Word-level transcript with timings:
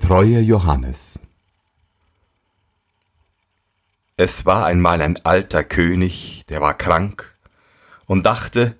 Treue 0.00 0.40
Johannes 0.40 1.20
Es 4.16 4.44
war 4.46 4.64
einmal 4.64 5.02
ein 5.02 5.24
alter 5.24 5.62
König, 5.62 6.42
der 6.48 6.60
war 6.60 6.74
krank 6.74 7.36
und 8.06 8.26
dachte, 8.26 8.76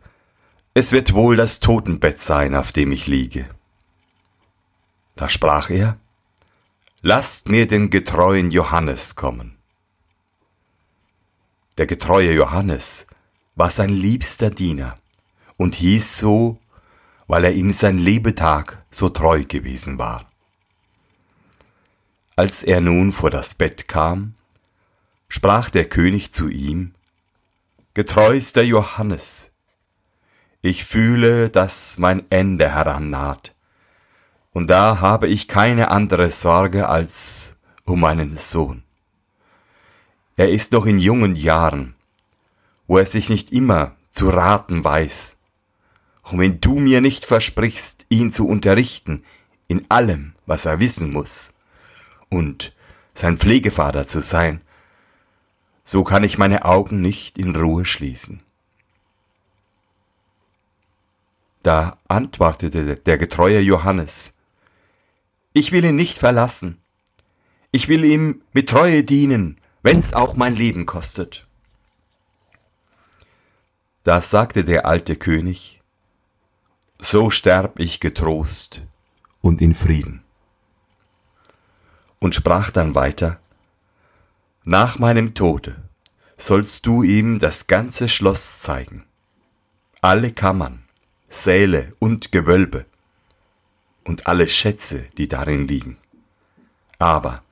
es 0.75 0.91
wird 0.91 1.13
wohl 1.13 1.37
das 1.37 1.61
Totenbett 1.61 2.21
sein, 2.21 2.57
auf 2.57 2.73
dem 2.73 2.91
ich 2.91 3.07
liege. 3.07 3.49
Da 5.15 5.29
sprach 5.29 5.71
er, 5.71 5.99
Lasst 7.03 7.49
mir 7.49 7.69
den 7.69 7.91
getreuen 7.91 8.51
Johannes 8.51 9.15
kommen. 9.15 9.59
Der 11.79 11.87
getreue 11.87 12.33
Johannes 12.33 13.07
war 13.55 13.71
sein 13.71 13.91
liebster 13.91 14.51
Diener 14.51 14.99
und 15.57 15.77
hieß 15.77 16.19
so, 16.19 16.59
weil 17.29 17.45
er 17.45 17.53
ihm 17.53 17.71
sein 17.71 17.99
Lebetag 17.99 18.83
so 18.91 19.11
treu 19.11 19.45
gewesen 19.45 19.99
war. 19.99 20.30
Als 22.41 22.63
er 22.63 22.81
nun 22.81 23.13
vor 23.13 23.29
das 23.29 23.53
Bett 23.53 23.87
kam, 23.87 24.33
sprach 25.29 25.69
der 25.69 25.85
König 25.85 26.33
zu 26.33 26.49
ihm, 26.49 26.95
Getreuster 27.93 28.63
Johannes, 28.63 29.51
ich 30.63 30.87
fühle, 30.87 31.51
dass 31.51 31.99
mein 31.99 32.31
Ende 32.31 32.73
herannaht, 32.73 33.55
und 34.55 34.71
da 34.71 35.01
habe 35.03 35.29
ich 35.29 35.49
keine 35.49 35.91
andere 35.91 36.31
Sorge 36.31 36.89
als 36.89 37.59
um 37.85 38.01
meinen 38.01 38.39
Sohn. 38.39 38.85
Er 40.39 40.49
ist 40.49 40.73
noch 40.73 40.87
in 40.87 40.99
jungen 40.99 41.37
Jahren, 41.37 41.95
wo 42.87 42.97
er 42.97 43.05
sich 43.05 43.29
nicht 43.29 43.53
immer 43.53 43.97
zu 44.13 44.31
raten 44.31 44.83
weiß. 44.83 45.37
Und 46.23 46.39
wenn 46.39 46.59
du 46.59 46.81
mir 46.81 47.03
nicht 47.03 47.27
versprichst, 47.27 48.07
ihn 48.09 48.33
zu 48.33 48.49
unterrichten 48.49 49.25
in 49.69 49.85
allem, 49.91 50.33
was 50.47 50.65
er 50.65 50.81
wissen 50.81 51.13
muss, 51.13 51.53
und 52.31 52.73
sein 53.15 53.37
Pflegevater 53.37 54.07
zu 54.07 54.23
sein, 54.23 54.63
so 55.85 56.05
kann 56.05 56.25
ich 56.25 56.39
meine 56.39 56.65
Augen 56.65 57.01
nicht 57.01 57.37
in 57.37 57.55
Ruhe 57.55 57.85
schließen. 57.85 58.43
Da 61.63 61.99
antwortete 62.09 62.97
der 62.97 63.19
getreue 63.19 63.61
Johannes, 63.61 64.39
Ich 65.53 65.73
will 65.73 65.85
ihn 65.85 65.97
nicht 65.97 66.17
verlassen, 66.17 66.81
ich 67.73 67.89
will 67.89 68.05
ihm 68.05 68.43
mit 68.53 68.69
Treue 68.69 69.05
dienen, 69.05 69.61
wenn's 69.83 70.15
auch 70.15 70.37
mein 70.37 70.55
Leben 70.55 70.87
kostet. 70.87 71.47
Da 74.05 74.23
sagte 74.23 74.65
der 74.65 74.87
alte 74.87 75.17
König, 75.17 75.81
So 76.99 77.31
sterb 77.31 77.79
ich 77.79 78.01
getrost 78.01 78.83
und 79.43 79.61
in 79.61 79.75
Frieden. 79.75 80.23
Und 82.21 82.35
sprach 82.35 82.71
dann 82.71 82.95
weiter, 82.95 83.41
Nach 84.65 84.99
meinem 84.99 85.35
Tode 85.35 85.77
sollst 86.37 86.87
du 86.87 87.03
ihm 87.03 87.39
das 87.39 87.67
ganze 87.67 88.09
Schloss 88.09 88.61
zeigen, 88.61 89.05
alle 90.03 90.33
Kammern, 90.33 90.85
Säle 91.29 91.95
und 91.99 92.31
Gewölbe 92.31 92.87
und 94.05 94.27
alle 94.27 94.49
Schätze, 94.49 95.07
die 95.17 95.29
darin 95.29 95.67
liegen. 95.67 95.97
Aber 96.99 97.43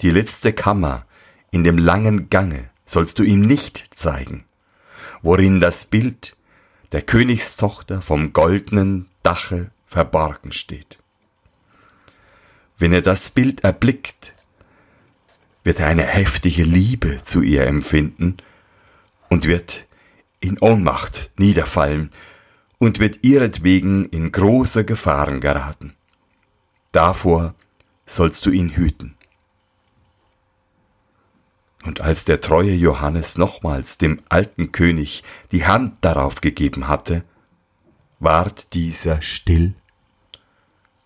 die 0.00 0.10
letzte 0.10 0.52
Kammer 0.54 1.04
in 1.50 1.64
dem 1.64 1.76
langen 1.76 2.30
Gange 2.30 2.70
sollst 2.86 3.18
du 3.18 3.22
ihm 3.22 3.42
nicht 3.42 3.90
zeigen, 3.94 4.44
worin 5.20 5.60
das 5.60 5.84
Bild 5.84 6.36
der 6.92 7.02
Königstochter 7.02 8.00
vom 8.00 8.32
goldenen 8.32 9.10
Dache 9.22 9.70
verborgen 9.86 10.52
steht. 10.52 10.99
Wenn 12.80 12.94
er 12.94 13.02
das 13.02 13.28
Bild 13.28 13.62
erblickt, 13.62 14.34
wird 15.64 15.80
er 15.80 15.88
eine 15.88 16.06
heftige 16.06 16.64
Liebe 16.64 17.20
zu 17.24 17.42
ihr 17.42 17.66
empfinden 17.66 18.38
und 19.28 19.44
wird 19.44 19.86
in 20.40 20.58
Ohnmacht 20.58 21.30
niederfallen 21.38 22.10
und 22.78 22.98
wird 22.98 23.18
ihretwegen 23.22 24.06
in 24.06 24.32
große 24.32 24.86
Gefahren 24.86 25.40
geraten. 25.40 25.94
Davor 26.90 27.54
sollst 28.06 28.46
du 28.46 28.50
ihn 28.50 28.70
hüten. 28.70 29.14
Und 31.84 32.00
als 32.00 32.24
der 32.24 32.40
treue 32.40 32.72
Johannes 32.72 33.36
nochmals 33.36 33.98
dem 33.98 34.22
alten 34.30 34.72
König 34.72 35.22
die 35.52 35.66
Hand 35.66 35.98
darauf 36.00 36.40
gegeben 36.40 36.88
hatte, 36.88 37.24
ward 38.20 38.72
dieser 38.72 39.20
still, 39.20 39.74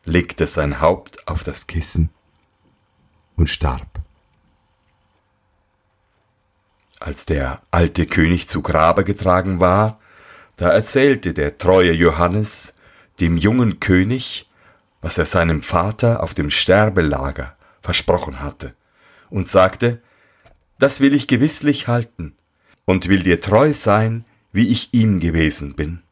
legte 0.04 0.46
sein 0.46 0.80
Haupt 0.80 1.26
auf 1.26 1.44
das 1.44 1.66
Kissen 1.66 2.10
und 3.36 3.48
starb. 3.48 4.00
Als 7.00 7.26
der 7.26 7.62
alte 7.70 8.06
König 8.06 8.48
zu 8.48 8.62
Grabe 8.62 9.04
getragen 9.04 9.60
war, 9.60 9.98
da 10.56 10.70
erzählte 10.70 11.34
der 11.34 11.58
treue 11.58 11.92
Johannes 11.92 12.76
dem 13.20 13.36
jungen 13.36 13.80
König, 13.80 14.48
was 15.00 15.18
er 15.18 15.26
seinem 15.26 15.62
Vater 15.62 16.22
auf 16.22 16.34
dem 16.34 16.50
Sterbelager 16.50 17.56
versprochen 17.82 18.40
hatte, 18.40 18.74
und 19.30 19.48
sagte, 19.48 20.00
das 20.78 21.00
will 21.00 21.14
ich 21.14 21.28
gewisslich 21.28 21.88
halten 21.88 22.34
und 22.84 23.08
will 23.08 23.22
dir 23.22 23.40
treu 23.40 23.74
sein, 23.74 24.24
wie 24.52 24.68
ich 24.68 24.90
ihm 24.92 25.20
gewesen 25.20 25.74
bin, 25.74 26.02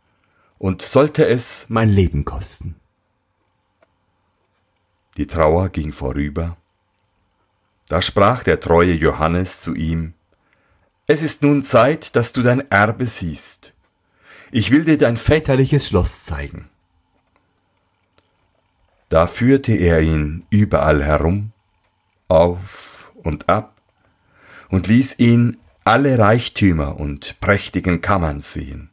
und 0.59 0.83
sollte 0.83 1.27
es 1.27 1.67
mein 1.69 1.89
Leben 1.89 2.25
kosten. 2.25 2.77
Die 5.17 5.27
Trauer 5.27 5.69
ging 5.69 5.93
vorüber. 5.93 6.57
Da 7.89 8.01
sprach 8.01 8.43
der 8.43 8.61
treue 8.61 8.95
Johannes 8.95 9.61
zu 9.61 9.75
ihm, 9.75 10.15
Es 11.07 11.21
ist 11.21 11.43
nun 11.43 11.63
Zeit, 11.63 12.17
dass 12.17 12.33
du 12.33 12.43
dein 12.43 12.71
Erbe 12.71 13.07
siehst. 13.07 13.75
Ich 14.51 14.71
will 14.71 14.85
dir 14.85 14.97
dein 14.97 15.17
väterliches 15.17 15.89
Schloss 15.89 16.25
zeigen. 16.25 16.71
Da 19.09 19.27
führte 19.27 19.73
er 19.73 20.01
ihn 20.01 20.47
überall 20.49 21.05
herum, 21.05 21.53
auf 22.29 23.13
und 23.15 23.51
ab, 23.51 23.77
und 24.71 24.87
ließ 24.87 25.19
ihn 25.19 25.59
alle 25.85 26.19
Reichtümer 26.19 26.99
und 26.99 27.39
prächtigen 27.41 28.01
Kammern 28.01 28.41
sehen. 28.41 28.91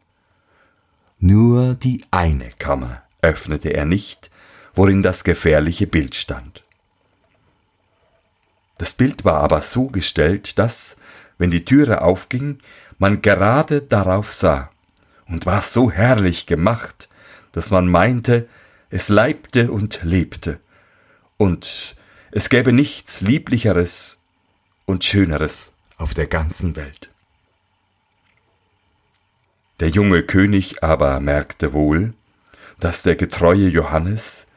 Nur 1.19 1.75
die 1.75 2.03
eine 2.11 2.49
Kammer 2.59 3.03
öffnete 3.21 3.69
er 3.69 3.85
nicht, 3.85 4.29
worin 4.73 5.03
das 5.03 5.23
gefährliche 5.23 5.87
Bild 5.87 6.15
stand. 6.15 6.63
Das 8.77 8.93
Bild 8.93 9.25
war 9.25 9.41
aber 9.41 9.61
so 9.61 9.87
gestellt, 9.87 10.57
dass, 10.57 10.97
wenn 11.37 11.51
die 11.51 11.65
Türe 11.65 12.01
aufging, 12.01 12.59
man 12.97 13.21
gerade 13.21 13.81
darauf 13.81 14.31
sah, 14.31 14.71
und 15.27 15.45
war 15.45 15.61
so 15.61 15.91
herrlich 15.91 16.47
gemacht, 16.47 17.09
dass 17.51 17.71
man 17.71 17.87
meinte, 17.87 18.47
es 18.89 19.09
leibte 19.09 19.71
und 19.71 19.99
lebte, 20.03 20.59
und 21.37 21.95
es 22.31 22.49
gäbe 22.49 22.73
nichts 22.73 23.21
lieblicheres 23.21 24.23
und 24.85 25.03
Schöneres 25.03 25.77
auf 25.97 26.13
der 26.13 26.27
ganzen 26.27 26.75
Welt. 26.75 27.11
Der 29.79 29.89
junge 29.89 30.23
König 30.23 30.83
aber 30.83 31.19
merkte 31.19 31.73
wohl, 31.73 32.13
dass 32.79 33.03
der 33.03 33.15
getreue 33.15 33.67
Johannes 33.69 34.47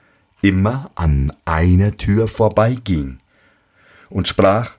immer 0.42 0.90
an 0.94 1.32
einer 1.44 1.96
Tür 1.96 2.28
vorbeiging 2.28 3.20
und 4.10 4.28
sprach, 4.28 4.76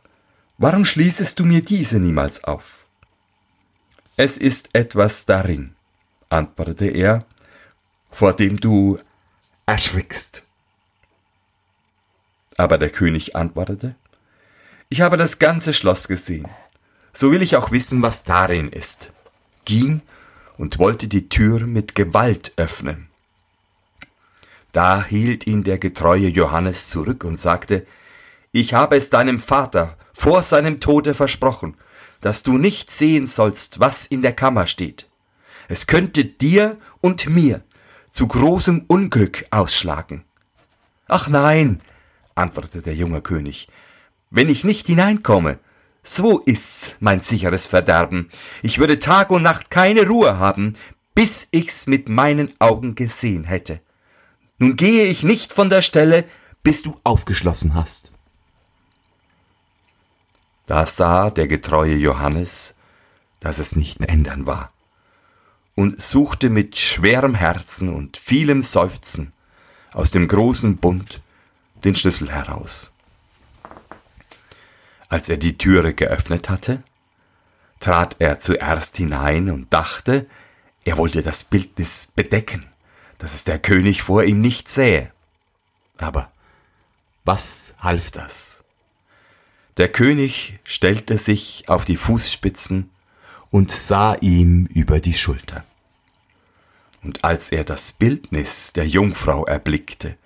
Warum 0.58 0.86
schließest 0.86 1.40
du 1.40 1.46
mir 1.46 1.62
diese 1.64 2.00
niemals 2.00 2.44
auf? 2.44 2.86
Es 4.16 4.38
ist 4.38 4.70
etwas 4.74 5.26
darin, 5.26 5.76
antwortete 6.30 6.86
er, 6.86 7.26
vor 8.12 8.34
dem 8.34 8.58
du 8.58 9.00
erschrickst. 9.66 10.46
Aber 12.56 12.78
der 12.78 12.92
König 12.92 13.36
antwortete, 13.36 13.96
ich 14.90 15.02
habe 15.02 15.18
das 15.18 15.40
ganze 15.40 15.74
Schloss 15.74 16.08
gesehen. 16.08 16.48
So 17.12 17.32
will 17.32 17.42
ich 17.42 17.56
auch 17.56 17.72
wissen, 17.72 18.04
was 18.04 18.24
darin 18.24 18.70
ist. 18.70 19.12
Ging 19.66 20.02
und 20.58 20.78
wollte 20.78 21.08
die 21.08 21.30
Tür 21.30 21.66
mit 21.66 21.96
Gewalt 21.96 22.54
öffnen. 22.58 23.10
Da 24.74 25.06
hielt 25.06 25.46
ihn 25.46 25.64
der 25.64 25.78
getreue 25.78 26.28
Johannes 26.28 26.90
zurück 26.90 27.24
und 27.24 27.40
sagte, 27.40 27.86
Ich 28.52 28.74
habe 28.74 28.98
es 28.98 29.12
deinem 29.12 29.40
Vater 29.40 29.98
vor 30.14 30.42
seinem 30.42 30.80
Tode 30.80 31.14
versprochen, 31.14 31.78
dass 32.22 32.42
du 32.42 32.58
nicht 32.58 32.90
sehen 32.90 33.28
sollst, 33.28 33.80
was 33.80 34.06
in 34.08 34.24
der 34.24 34.34
Kammer 34.34 34.66
steht. 34.66 35.10
Es 35.68 35.86
könnte 35.86 36.26
dir 36.26 36.78
und 37.02 37.30
mir 37.30 37.62
zu 38.10 38.28
großem 38.28 38.86
Unglück 38.88 39.46
ausschlagen. 39.52 40.24
Ach 41.08 41.28
nein, 41.28 41.82
antwortete 42.34 42.82
der 42.82 42.96
junge 42.96 43.22
König, 43.22 43.68
wenn 44.32 44.50
ich 44.50 44.64
nicht 44.64 44.88
hineinkomme, 44.88 45.60
so 46.02 46.40
ist's 46.40 46.96
mein 47.00 47.22
sicheres 47.22 47.68
Verderben. 47.68 48.30
Ich 48.64 48.80
würde 48.80 49.00
Tag 49.00 49.30
und 49.30 49.44
Nacht 49.44 49.70
keine 49.70 50.08
Ruhe 50.08 50.40
haben, 50.40 50.76
bis 51.14 51.48
ich's 51.52 51.86
mit 51.86 52.10
meinen 52.10 52.52
Augen 52.60 52.96
gesehen 52.96 53.44
hätte. 53.44 53.80
Nun 54.64 54.78
gehe 54.78 55.04
ich 55.04 55.24
nicht 55.24 55.52
von 55.52 55.70
der 55.70 55.82
Stelle, 55.82 56.24
bis 56.64 56.84
du 56.84 56.98
aufgeschlossen 57.04 57.76
hast. 57.76 58.14
Da 60.68 60.86
sah 60.88 61.32
der 61.32 61.50
getreue 61.50 61.98
Johannes, 61.98 62.78
dass 63.42 63.60
es 63.60 63.76
nicht 63.76 64.00
mehr 64.00 64.08
ändern 64.08 64.46
war, 64.46 64.72
und 65.76 66.02
suchte 66.02 66.50
mit 66.50 66.78
schwerem 66.78 67.36
Herzen 67.36 67.94
und 67.94 68.16
vielem 68.16 68.64
Seufzen 68.64 69.34
aus 69.92 70.12
dem 70.12 70.30
großen 70.30 70.78
Bund 70.78 71.22
den 71.84 71.98
Schlüssel 71.98 72.32
heraus. 72.32 72.94
Als 75.10 75.28
er 75.28 75.36
die 75.36 75.58
Türe 75.58 75.94
geöffnet 75.94 76.50
hatte, 76.50 76.84
trat 77.82 78.16
er 78.20 78.40
zuerst 78.40 78.96
hinein 78.96 79.50
und 79.50 79.74
dachte, 79.74 80.26
er 80.86 80.98
wollte 80.98 81.22
das 81.22 81.44
Bildnis 81.44 82.14
bedecken, 82.16 82.73
dass 83.24 83.36
es 83.36 83.46
der 83.46 83.58
König 83.58 84.02
vor 84.02 84.26
ihm 84.26 84.42
nicht 84.42 84.68
sähe. 84.68 85.10
Aber 85.98 86.30
was 87.24 87.74
half 87.80 88.12
das? 88.12 88.66
Der 89.78 89.88
König 89.88 90.60
stellte 90.66 91.18
sich 91.18 91.64
auf 91.70 91.86
die 91.86 91.96
Fußspitzen 91.96 92.90
und 93.50 93.72
sah 93.72 94.16
ihm 94.16 94.66
über 94.66 95.00
die 95.00 95.14
Schulter. 95.14 95.64
Und 97.02 97.24
als 97.24 97.54
er 97.54 97.64
das 97.64 97.94
Bildnis 97.94 98.74
der 98.74 98.90
Jungfrau 98.90 99.46
erblickte, 99.46 100.18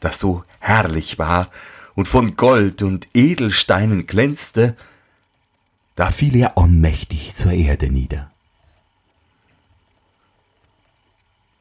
das 0.00 0.18
so 0.18 0.42
herrlich 0.58 1.18
war 1.18 1.50
und 1.96 2.08
von 2.08 2.34
Gold 2.34 2.80
und 2.80 3.08
Edelsteinen 3.12 4.06
glänzte, 4.06 4.74
da 5.96 6.08
fiel 6.08 6.34
er 6.34 6.56
ohnmächtig 6.56 7.36
zur 7.36 7.52
Erde 7.52 7.90
nieder. 7.90 8.30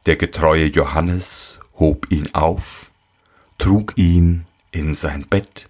Der 0.07 0.15
getreue 0.15 0.67
Johannes 0.67 1.59
hob 1.77 2.09
ihn 2.09 2.33
auf, 2.33 2.91
trug 3.57 3.91
ihn 3.97 4.45
in 4.71 4.93
sein 4.93 5.27
Bett 5.27 5.69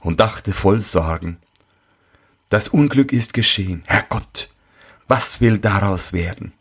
und 0.00 0.20
dachte 0.20 0.54
voll 0.54 0.80
Sorgen, 0.80 1.36
das 2.48 2.68
Unglück 2.68 3.12
ist 3.12 3.34
geschehen, 3.34 3.82
Herrgott, 3.86 4.48
was 5.06 5.42
will 5.42 5.58
daraus 5.58 6.14
werden? 6.14 6.54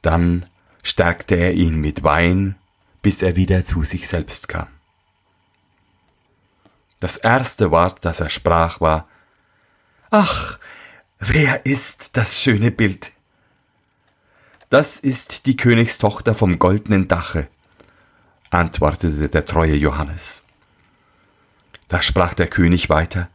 Dann 0.00 0.46
stärkte 0.82 1.34
er 1.34 1.52
ihn 1.52 1.78
mit 1.78 2.02
Wein, 2.02 2.56
bis 3.02 3.20
er 3.20 3.36
wieder 3.36 3.66
zu 3.66 3.82
sich 3.82 4.08
selbst 4.08 4.48
kam. 4.48 4.68
Das 6.98 7.18
erste 7.18 7.70
Wort, 7.70 8.06
das 8.06 8.20
er 8.20 8.30
sprach, 8.30 8.80
war 8.80 9.06
Ach, 10.08 10.58
wer 11.18 11.66
ist 11.66 12.16
das 12.16 12.42
schöne 12.42 12.70
Bild? 12.70 13.12
Das 14.70 14.98
ist 14.98 15.46
die 15.46 15.56
Königstochter 15.56 16.34
vom 16.34 16.58
goldenen 16.58 17.08
Dache, 17.08 17.48
antwortete 18.50 19.28
der 19.28 19.46
treue 19.46 19.74
Johannes. 19.74 20.46
Da 21.88 22.02
sprach 22.02 22.34
der 22.34 22.48
König 22.48 22.90
weiter 22.90 23.30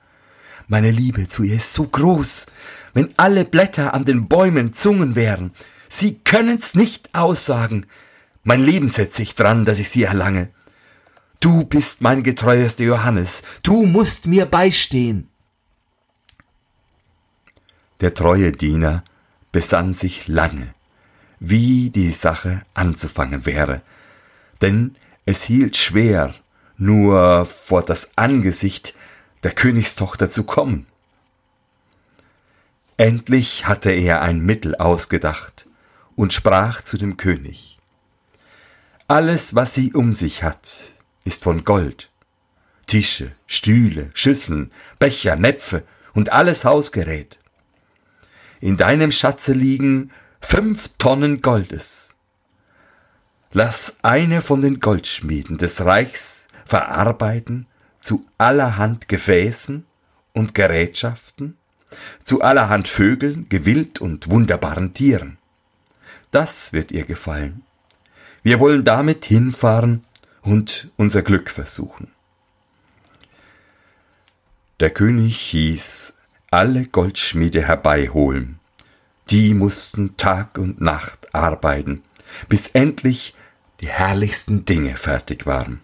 Meine 0.67 0.91
Liebe 0.91 1.27
zu 1.27 1.41
ihr 1.41 1.55
ist 1.55 1.73
so 1.73 1.87
groß, 1.87 2.45
wenn 2.93 3.11
alle 3.17 3.45
Blätter 3.45 3.95
an 3.95 4.05
den 4.05 4.27
Bäumen 4.27 4.73
Zungen 4.73 5.15
wären, 5.15 5.53
sie 5.89 6.19
können's 6.19 6.75
nicht 6.75 7.09
aussagen. 7.15 7.87
Mein 8.43 8.61
Leben 8.61 8.89
setzt 8.89 9.15
sich 9.15 9.33
dran, 9.33 9.65
dass 9.65 9.79
ich 9.79 9.89
sie 9.89 10.03
erlange. 10.03 10.49
Du 11.39 11.65
bist 11.65 12.01
mein 12.01 12.21
getreuester 12.21 12.83
Johannes, 12.83 13.41
du 13.63 13.87
musst 13.87 14.27
mir 14.27 14.45
beistehen. 14.45 15.29
Der 18.01 18.13
treue 18.13 18.51
Diener 18.51 19.03
besann 19.51 19.93
sich 19.93 20.27
lange, 20.27 20.75
wie 21.45 21.89
die 21.89 22.13
Sache 22.13 22.61
anzufangen 22.73 23.45
wäre, 23.45 23.81
denn 24.61 24.95
es 25.25 25.43
hielt 25.43 25.75
schwer, 25.75 26.33
nur 26.77 27.45
vor 27.45 27.83
das 27.83 28.17
Angesicht 28.17 28.95
der 29.43 29.51
Königstochter 29.51 30.31
zu 30.31 30.45
kommen. 30.45 30.87
Endlich 32.95 33.67
hatte 33.67 33.91
er 33.91 34.21
ein 34.21 34.39
Mittel 34.39 34.75
ausgedacht 34.75 35.67
und 36.15 36.31
sprach 36.31 36.81
zu 36.81 36.97
dem 36.97 37.17
König 37.17 37.77
Alles, 39.09 39.53
was 39.53 39.75
sie 39.75 39.91
um 39.91 40.13
sich 40.13 40.43
hat, 40.43 40.93
ist 41.25 41.43
von 41.43 41.65
Gold. 41.65 42.09
Tische, 42.87 43.33
Stühle, 43.47 44.11
Schüsseln, 44.13 44.71
Becher, 44.97 45.35
Näpfe 45.35 45.83
und 46.13 46.31
alles 46.31 46.63
Hausgerät. 46.63 47.37
In 48.61 48.77
deinem 48.77 49.11
Schatze 49.11 49.51
liegen 49.51 50.11
fünf 50.43 50.89
Tonnen 50.99 51.41
Goldes. 51.41 52.17
Lass 53.51 53.97
eine 54.03 54.41
von 54.41 54.61
den 54.61 54.79
Goldschmieden 54.79 55.57
des 55.57 55.83
Reichs 55.83 56.47
verarbeiten 56.65 57.65
zu 58.01 58.25
allerhand 58.37 59.07
Gefäßen 59.07 59.85
und 60.33 60.53
Gerätschaften, 60.53 61.57
zu 62.21 62.41
allerhand 62.41 62.87
Vögeln, 62.87 63.45
Gewild 63.49 63.99
und 63.99 64.29
wunderbaren 64.29 64.93
Tieren. 64.93 65.37
Das 66.31 66.73
wird 66.73 66.91
ihr 66.91 67.05
gefallen. 67.05 67.63
Wir 68.43 68.59
wollen 68.59 68.83
damit 68.83 69.25
hinfahren 69.25 70.03
und 70.41 70.91
unser 70.97 71.21
Glück 71.21 71.49
versuchen. 71.49 72.11
Der 74.79 74.89
König 74.89 75.39
hieß 75.39 76.17
alle 76.51 76.85
Goldschmiede 76.85 77.65
herbeiholen. 77.65 78.59
Die 79.29 79.53
mussten 79.53 80.17
Tag 80.17 80.57
und 80.57 80.81
Nacht 80.81 81.33
arbeiten, 81.33 82.03
bis 82.49 82.67
endlich 82.67 83.35
die 83.81 83.87
herrlichsten 83.87 84.65
Dinge 84.65 84.95
fertig 84.97 85.45
waren. 85.45 85.81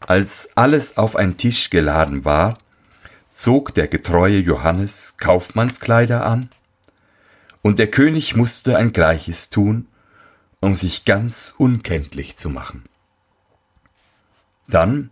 Als 0.00 0.50
alles 0.56 0.96
auf 0.98 1.16
ein 1.16 1.36
Tisch 1.36 1.70
geladen 1.70 2.24
war, 2.24 2.58
zog 3.30 3.74
der 3.74 3.88
getreue 3.88 4.38
Johannes 4.38 5.16
Kaufmannskleider 5.16 6.24
an, 6.26 6.50
und 7.62 7.78
der 7.78 7.90
König 7.90 8.36
musste 8.36 8.76
ein 8.76 8.92
Gleiches 8.92 9.48
tun 9.48 9.88
um 10.64 10.76
sich 10.76 11.04
ganz 11.04 11.54
unkenntlich 11.58 12.38
zu 12.38 12.48
machen. 12.48 12.84
Dann 14.66 15.10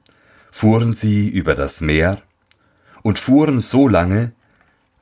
fuhren 0.50 0.94
sie 0.94 1.28
über 1.28 1.54
das 1.54 1.82
Meer 1.82 2.22
und 3.02 3.18
fuhren 3.18 3.60
so 3.60 3.86
lange, 3.86 4.32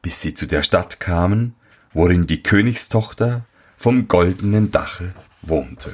bis 0.02 0.20
sie 0.20 0.34
zu 0.34 0.46
der 0.46 0.62
Stadt 0.62 1.00
kamen, 1.00 1.54
worin 1.92 2.26
die 2.26 2.42
Königstochter 2.42 3.44
vom 3.76 4.08
goldenen 4.08 4.70
Dache 4.70 5.14
wohnte. 5.42 5.92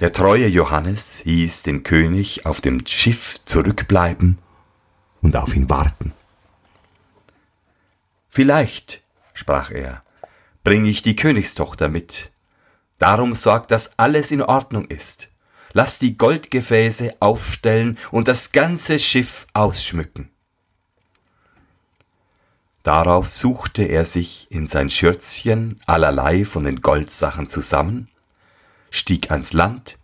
Der 0.00 0.12
treue 0.12 0.46
Johannes 0.46 1.16
hieß 1.24 1.64
den 1.64 1.82
König 1.82 2.46
auf 2.46 2.60
dem 2.60 2.86
Schiff 2.86 3.40
zurückbleiben 3.44 4.38
und 5.20 5.36
auf 5.36 5.56
ihn 5.56 5.68
warten. 5.68 6.12
Vielleicht, 8.28 9.02
sprach 9.34 9.72
er, 9.72 10.04
bringe 10.62 10.88
ich 10.88 11.02
die 11.02 11.16
Königstochter 11.16 11.88
mit. 11.88 12.30
Darum 12.98 13.34
sorgt, 13.34 13.72
dass 13.72 13.98
alles 13.98 14.30
in 14.30 14.42
Ordnung 14.42 14.86
ist. 14.86 15.30
Lass 15.72 15.98
die 15.98 16.16
Goldgefäße 16.16 17.16
aufstellen 17.20 17.98
und 18.12 18.28
das 18.28 18.52
ganze 18.52 19.00
Schiff 19.00 19.46
ausschmücken. 19.52 20.30
Darauf 22.88 23.30
suchte 23.30 23.82
er 23.82 24.06
sich 24.06 24.50
in 24.50 24.66
sein 24.66 24.88
Schürzchen 24.88 25.78
allerlei 25.84 26.46
von 26.46 26.64
den 26.64 26.80
Goldsachen 26.80 27.46
zusammen, 27.46 28.08
stieg 28.88 29.30
ans 29.30 29.52
Land 29.52 29.98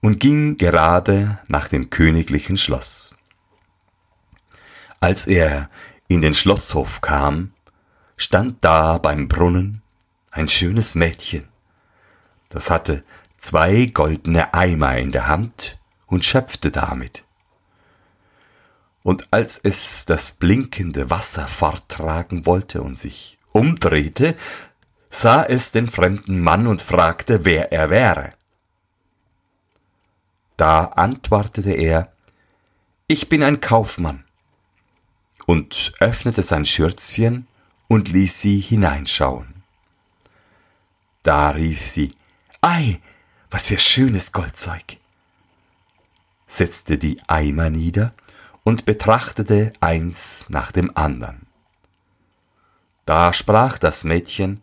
und 0.00 0.20
ging 0.20 0.56
gerade 0.56 1.38
nach 1.48 1.68
dem 1.68 1.90
königlichen 1.90 2.56
Schloss. 2.56 3.14
Als 5.00 5.26
er 5.26 5.68
in 6.08 6.22
den 6.22 6.32
Schlosshof 6.32 7.02
kam, 7.02 7.52
stand 8.16 8.64
da 8.64 8.96
beim 8.96 9.28
Brunnen 9.28 9.82
ein 10.30 10.48
schönes 10.48 10.94
Mädchen. 10.94 11.46
Das 12.48 12.70
hatte 12.70 13.04
zwei 13.36 13.84
goldene 13.84 14.54
Eimer 14.54 14.96
in 14.96 15.12
der 15.12 15.26
Hand 15.26 15.78
und 16.06 16.24
schöpfte 16.24 16.70
damit. 16.70 17.23
Und 19.04 19.28
als 19.30 19.58
es 19.58 20.06
das 20.06 20.32
blinkende 20.32 21.10
Wasser 21.10 21.46
forttragen 21.46 22.46
wollte 22.46 22.82
und 22.82 22.98
sich 22.98 23.38
umdrehte, 23.52 24.34
sah 25.10 25.44
es 25.44 25.72
den 25.72 25.88
fremden 25.88 26.40
Mann 26.40 26.66
und 26.66 26.80
fragte, 26.80 27.44
wer 27.44 27.70
er 27.70 27.90
wäre. 27.90 28.32
Da 30.56 30.86
antwortete 30.86 31.72
er, 31.72 32.12
ich 33.06 33.28
bin 33.28 33.42
ein 33.42 33.60
Kaufmann, 33.60 34.24
und 35.44 35.92
öffnete 36.00 36.42
sein 36.42 36.64
Schürzchen 36.64 37.46
und 37.88 38.08
ließ 38.08 38.40
sie 38.40 38.58
hineinschauen. 38.58 39.62
Da 41.22 41.50
rief 41.50 41.86
sie, 41.86 42.14
Ei, 42.62 43.00
was 43.50 43.66
für 43.66 43.78
schönes 43.78 44.32
Goldzeug! 44.32 44.96
setzte 46.46 46.96
die 46.96 47.20
Eimer 47.28 47.68
nieder 47.68 48.14
und 48.64 48.86
betrachtete 48.86 49.72
eins 49.80 50.48
nach 50.48 50.72
dem 50.72 50.96
andern. 50.96 51.46
Da 53.06 53.32
sprach 53.32 53.78
das 53.78 54.02
Mädchen, 54.04 54.62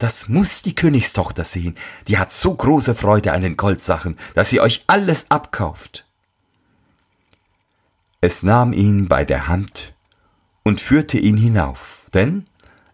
Das 0.00 0.28
muss 0.28 0.62
die 0.62 0.76
Königstochter 0.76 1.44
sehen. 1.44 1.76
Die 2.06 2.18
hat 2.18 2.32
so 2.32 2.54
große 2.54 2.94
Freude 2.94 3.32
an 3.32 3.42
den 3.42 3.56
Goldsachen, 3.56 4.16
dass 4.34 4.50
sie 4.50 4.60
euch 4.60 4.84
alles 4.86 5.28
abkauft. 5.28 6.06
Es 8.20 8.44
nahm 8.44 8.72
ihn 8.72 9.08
bei 9.08 9.24
der 9.24 9.48
Hand 9.48 9.94
und 10.62 10.80
führte 10.80 11.18
ihn 11.18 11.36
hinauf, 11.36 12.04
denn 12.14 12.46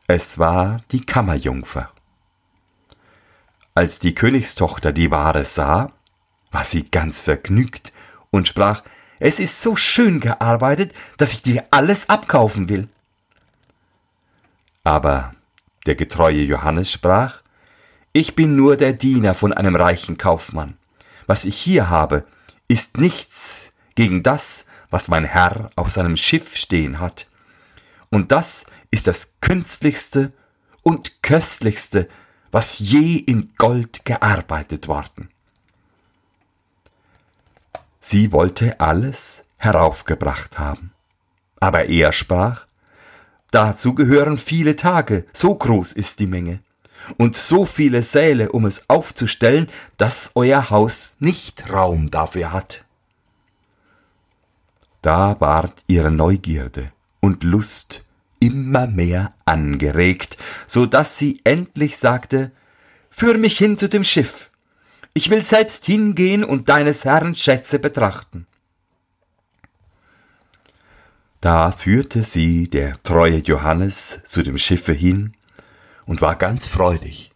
es 0.07 0.39
war 0.39 0.83
die 0.93 1.05
Kammerjungfer. 1.05 1.91
Als 3.75 3.99
die 3.99 4.15
Königstochter 4.15 4.93
die 4.93 5.11
Ware 5.11 5.45
sah, 5.45 5.93
war 6.53 6.65
sie 6.65 6.91
ganz 6.91 7.21
vergnügt 7.21 7.93
und 8.31 8.49
sprach, 8.49 8.83
es 9.25 9.39
ist 9.39 9.63
so 9.63 9.75
schön 9.75 10.21
gearbeitet, 10.21 10.93
dass 11.17 11.33
ich 11.33 11.41
dir 11.41 11.65
alles 11.71 12.11
abkaufen 12.11 12.69
will. 12.69 12.91
Aber 14.83 15.35
der 15.87 15.95
getreue 15.95 16.43
Johannes 16.43 16.93
sprach, 16.93 17.41
ich 18.13 18.37
bin 18.37 18.55
nur 18.55 18.77
der 18.77 18.93
Diener 18.93 19.35
von 19.35 19.55
einem 19.55 19.77
reichen 19.77 20.19
Kaufmann. 20.19 20.77
Was 21.27 21.47
ich 21.47 21.57
hier 21.57 21.89
habe, 21.89 22.27
ist 22.69 22.99
nichts 22.99 23.73
gegen 23.95 24.23
das, 24.23 24.67
was 24.91 25.09
mein 25.09 25.25
Herr 25.25 25.71
auf 25.75 25.91
seinem 25.91 26.19
Schiff 26.19 26.55
stehen 26.55 27.01
hat. 27.01 27.29
Und 28.11 28.31
das 28.31 28.67
ist 28.91 29.07
das 29.07 29.37
künstlichste 29.41 30.35
und 30.83 31.23
köstlichste, 31.23 32.11
was 32.53 32.79
je 32.79 33.17
in 33.17 33.55
Gold 33.57 34.05
gearbeitet 34.05 34.87
worden. 34.87 35.31
Sie 38.07 38.33
wollte 38.33 38.81
alles 38.81 39.47
heraufgebracht 39.57 40.59
haben. 40.59 40.93
Aber 41.59 41.87
er 41.87 42.13
sprach, 42.13 42.67
Dazu 43.51 43.95
gehören 43.95 44.37
viele 44.37 44.77
Tage, 44.77 45.25
so 45.33 45.55
groß 45.55 45.93
ist 45.93 46.21
die 46.21 46.27
Menge, 46.27 46.61
und 47.17 47.35
so 47.35 47.65
viele 47.65 48.03
Säle, 48.03 48.53
um 48.53 48.67
es 48.67 48.91
aufzustellen, 48.91 49.69
dass 49.97 50.33
euer 50.35 50.69
Haus 50.69 51.17
nicht 51.19 51.71
Raum 51.71 52.11
dafür 52.11 52.53
hat. 52.53 52.85
Da 55.01 55.41
ward 55.41 55.73
ihre 55.87 56.11
Neugierde 56.11 56.93
und 57.21 57.43
Lust 57.43 58.05
immer 58.39 58.87
mehr 58.87 59.33
angeregt, 59.47 60.37
so 60.67 60.85
dass 60.85 61.17
sie 61.17 61.41
endlich 61.45 61.97
sagte, 61.97 62.53
Führ 63.09 63.39
mich 63.39 63.57
hin 63.57 63.79
zu 63.79 63.89
dem 63.89 64.05
Schiff, 64.05 64.51
ich 65.15 65.31
will 65.31 65.45
selbst 65.45 65.87
hingehen 65.87 66.45
und 66.45 66.69
deines 66.69 67.05
Herrn 67.05 67.35
Schätze 67.35 67.79
betrachten. 67.79 68.47
Da 71.41 71.71
führte 71.71 72.25
sie 72.25 72.69
der 72.69 73.01
treue 73.03 73.39
Johannes 73.39 74.23
zu 74.25 74.43
dem 74.43 74.59
Schiffe 74.59 74.93
hin 74.93 75.35
und 76.05 76.21
war 76.21 76.37
ganz 76.37 76.67
freudig. 76.67 77.31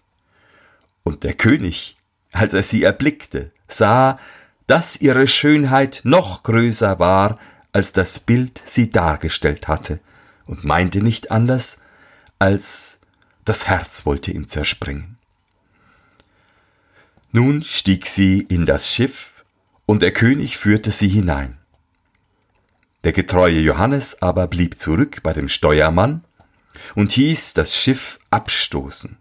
Und 1.04 1.24
der 1.24 1.34
König, 1.34 1.96
als 2.32 2.52
er 2.52 2.62
sie 2.62 2.82
erblickte, 2.82 3.52
sah, 3.68 4.18
dass 4.66 5.00
ihre 5.00 5.26
Schönheit 5.26 6.00
noch 6.04 6.42
größer 6.42 6.98
war, 6.98 7.38
als 7.72 7.92
das 7.92 8.18
Bild 8.18 8.62
sie 8.64 8.90
dargestellt 8.90 9.68
hatte, 9.68 10.00
und 10.46 10.64
meinte 10.64 11.02
nicht 11.02 11.30
anders, 11.30 11.82
als 12.38 13.02
das 13.44 13.68
Herz 13.68 14.06
wollte 14.06 14.30
ihm 14.30 14.46
zerspringen. 14.46 15.17
Nun 17.32 17.62
stieg 17.62 18.06
sie 18.06 18.40
in 18.40 18.64
das 18.64 18.92
Schiff, 18.92 19.44
und 19.86 20.02
der 20.02 20.12
König 20.12 20.56
führte 20.56 20.92
sie 20.92 21.08
hinein. 21.08 21.58
Der 23.04 23.12
getreue 23.12 23.60
Johannes 23.60 24.22
aber 24.22 24.46
blieb 24.46 24.78
zurück 24.78 25.22
bei 25.22 25.32
dem 25.32 25.48
Steuermann 25.48 26.24
und 26.94 27.12
hieß 27.12 27.54
das 27.54 27.76
Schiff 27.76 28.18
abstoßen. 28.30 29.16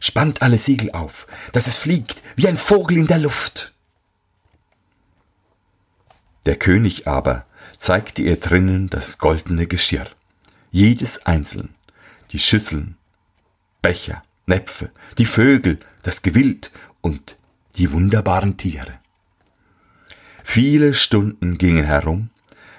Spannt 0.00 0.42
alle 0.42 0.58
Segel 0.58 0.92
auf, 0.92 1.26
dass 1.52 1.66
es 1.66 1.76
fliegt 1.76 2.22
wie 2.36 2.48
ein 2.48 2.56
Vogel 2.56 2.98
in 2.98 3.06
der 3.06 3.18
Luft. 3.18 3.74
Der 6.46 6.56
König 6.56 7.06
aber 7.06 7.46
zeigte 7.78 8.22
ihr 8.22 8.36
drinnen 8.36 8.88
das 8.90 9.18
goldene 9.18 9.66
Geschirr, 9.66 10.06
jedes 10.70 11.26
einzeln, 11.26 11.74
die 12.32 12.38
Schüsseln, 12.38 12.96
Becher, 13.82 14.22
Näpfe, 14.46 14.90
die 15.18 15.26
Vögel, 15.26 15.78
das 16.02 16.22
Gewild 16.22 16.70
und 17.08 17.38
die 17.76 17.90
wunderbaren 17.90 18.58
Tiere. 18.58 18.98
Viele 20.44 20.92
Stunden 20.92 21.56
gingen 21.56 21.84
herum, 21.84 22.28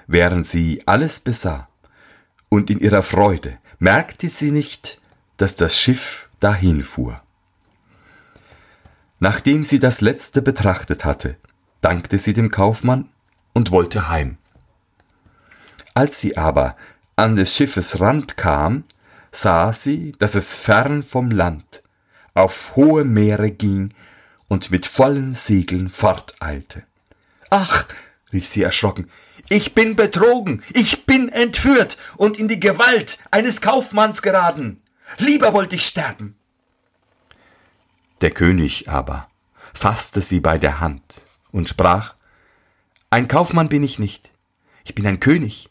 während 0.06 0.46
sie 0.46 0.82
alles 0.86 1.18
besah, 1.18 1.68
und 2.48 2.70
in 2.70 2.78
ihrer 2.78 3.02
Freude 3.02 3.58
merkte 3.80 4.28
sie 4.28 4.52
nicht, 4.52 5.00
dass 5.36 5.56
das 5.56 5.76
Schiff 5.76 6.28
dahin 6.38 6.84
fuhr. 6.84 7.20
Nachdem 9.18 9.64
sie 9.64 9.80
das 9.80 10.00
letzte 10.00 10.42
betrachtet 10.42 11.04
hatte, 11.04 11.36
dankte 11.80 12.18
sie 12.18 12.32
dem 12.32 12.50
Kaufmann 12.50 13.08
und 13.52 13.72
wollte 13.72 14.08
heim. 14.08 14.38
Als 15.94 16.20
sie 16.20 16.36
aber 16.36 16.76
an 17.16 17.34
des 17.34 17.56
Schiffes 17.56 18.00
Rand 18.00 18.36
kam, 18.36 18.84
sah 19.32 19.72
sie, 19.72 20.12
dass 20.20 20.36
es 20.36 20.54
fern 20.54 21.02
vom 21.02 21.30
Land 21.32 21.82
auf 22.34 22.76
hohe 22.76 23.04
Meere 23.04 23.50
ging 23.50 23.92
und 24.50 24.72
mit 24.72 24.84
vollen 24.84 25.36
Segeln 25.36 25.88
forteilte. 25.88 26.82
Ach, 27.50 27.86
rief 28.32 28.46
sie 28.46 28.64
erschrocken, 28.64 29.08
ich 29.48 29.74
bin 29.74 29.94
betrogen, 29.94 30.62
ich 30.74 31.06
bin 31.06 31.28
entführt 31.28 31.96
und 32.16 32.36
in 32.36 32.48
die 32.48 32.58
Gewalt 32.58 33.18
eines 33.30 33.60
Kaufmanns 33.60 34.22
geraten. 34.22 34.82
Lieber 35.18 35.54
wollte 35.54 35.76
ich 35.76 35.86
sterben. 35.86 36.36
Der 38.20 38.32
König 38.32 38.88
aber 38.88 39.28
fasste 39.72 40.20
sie 40.20 40.40
bei 40.40 40.58
der 40.58 40.80
Hand 40.80 41.02
und 41.52 41.68
sprach, 41.68 42.16
Ein 43.08 43.28
Kaufmann 43.28 43.68
bin 43.68 43.84
ich 43.84 44.00
nicht, 44.00 44.32
ich 44.84 44.96
bin 44.96 45.06
ein 45.06 45.20
König 45.20 45.68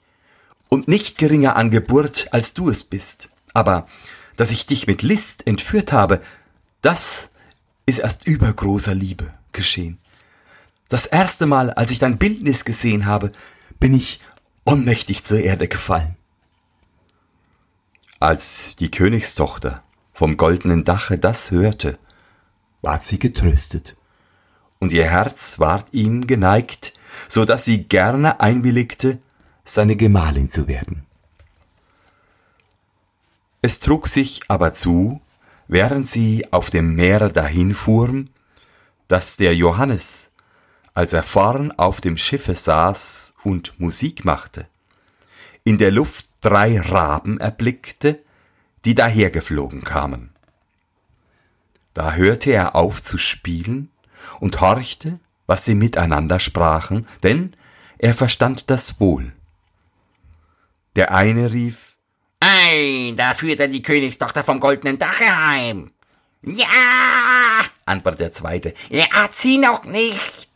und 0.70 0.88
nicht 0.88 1.18
geringer 1.18 1.58
an 1.58 1.70
Geburt, 1.70 2.30
als 2.32 2.54
du 2.54 2.70
es 2.70 2.86
bist. 2.86 3.30
Aber 3.54 3.88
dass 4.38 4.52
ich 4.52 4.68
dich 4.68 4.88
mit 4.88 5.02
List 5.02 5.46
entführt 5.48 5.92
habe, 5.92 6.22
das 6.82 7.30
ist 7.90 8.00
erst 8.00 8.26
über 8.26 8.52
großer 8.54 8.96
Liebe 8.96 9.34
geschehen. 9.52 9.98
Das 10.88 11.06
erste 11.06 11.46
Mal, 11.46 11.72
als 11.72 11.92
ich 11.92 12.00
dein 12.00 12.18
Bildnis 12.18 12.66
gesehen 12.66 13.06
habe, 13.06 13.32
bin 13.80 13.94
ich 13.94 14.22
ohnmächtig 14.66 15.24
zur 15.24 15.40
Erde 15.40 15.68
gefallen. 15.68 16.16
Als 18.20 18.76
die 18.76 18.92
Königstochter 18.92 19.84
vom 20.14 20.38
goldenen 20.38 20.84
Dache 20.84 21.18
das 21.18 21.52
hörte, 21.52 21.98
ward 22.82 23.04
sie 23.04 23.20
getröstet, 23.20 23.98
und 24.80 24.92
ihr 24.94 25.10
Herz 25.10 25.60
ward 25.60 25.88
ihm 25.92 26.28
geneigt, 26.28 26.94
so 27.28 27.46
dass 27.46 27.66
sie 27.66 27.84
gerne 27.84 28.40
einwilligte, 28.40 29.20
seine 29.66 29.96
Gemahlin 29.96 30.52
zu 30.52 30.68
werden. 30.68 31.06
Es 33.62 33.80
trug 33.80 34.08
sich 34.08 34.42
aber 34.48 34.74
zu, 34.74 35.22
während 35.70 36.10
sie 36.10 36.52
auf 36.52 36.70
dem 36.70 36.96
Meere 36.96 37.32
dahinfuhren, 37.32 38.30
dass 39.08 39.38
der 39.38 39.56
Johannes 39.56 40.34
als 41.00 41.14
er 41.14 41.24
vorn 41.24 41.72
auf 41.72 42.02
dem 42.02 42.18
Schiffe 42.18 42.56
saß 42.56 43.34
und 43.44 43.80
Musik 43.80 44.26
machte, 44.26 44.68
in 45.64 45.78
der 45.78 45.92
Luft 45.92 46.30
drei 46.42 46.78
Raben 46.78 47.40
erblickte, 47.40 48.20
die 48.84 48.96
dahergeflogen 48.96 49.86
kamen. 49.86 50.32
Da 51.94 52.16
hörte 52.16 52.52
er 52.52 52.76
auf 52.76 53.02
zu 53.02 53.18
spielen 53.18 53.90
und 54.42 54.60
horchte, 54.60 55.22
was 55.48 55.64
sie 55.64 55.76
miteinander 55.76 56.42
sprachen, 56.42 57.08
denn 57.24 57.56
er 57.98 58.14
verstand 58.14 58.70
das 58.70 59.00
wohl. 59.00 59.32
Der 60.98 61.14
eine 61.14 61.54
rief, 61.54 61.89
Ei, 62.40 63.14
da 63.16 63.34
führt 63.34 63.60
er 63.60 63.68
die 63.68 63.82
Königstochter 63.82 64.44
vom 64.44 64.60
goldenen 64.60 64.98
Dache 64.98 65.26
heim. 65.26 65.92
Ja, 66.42 66.68
antwortete 67.86 68.24
der 68.24 68.34
zweite, 68.34 68.74
er 68.90 69.10
hat 69.10 69.36
sie 69.36 69.58
noch 69.58 69.84
nicht 69.84 70.50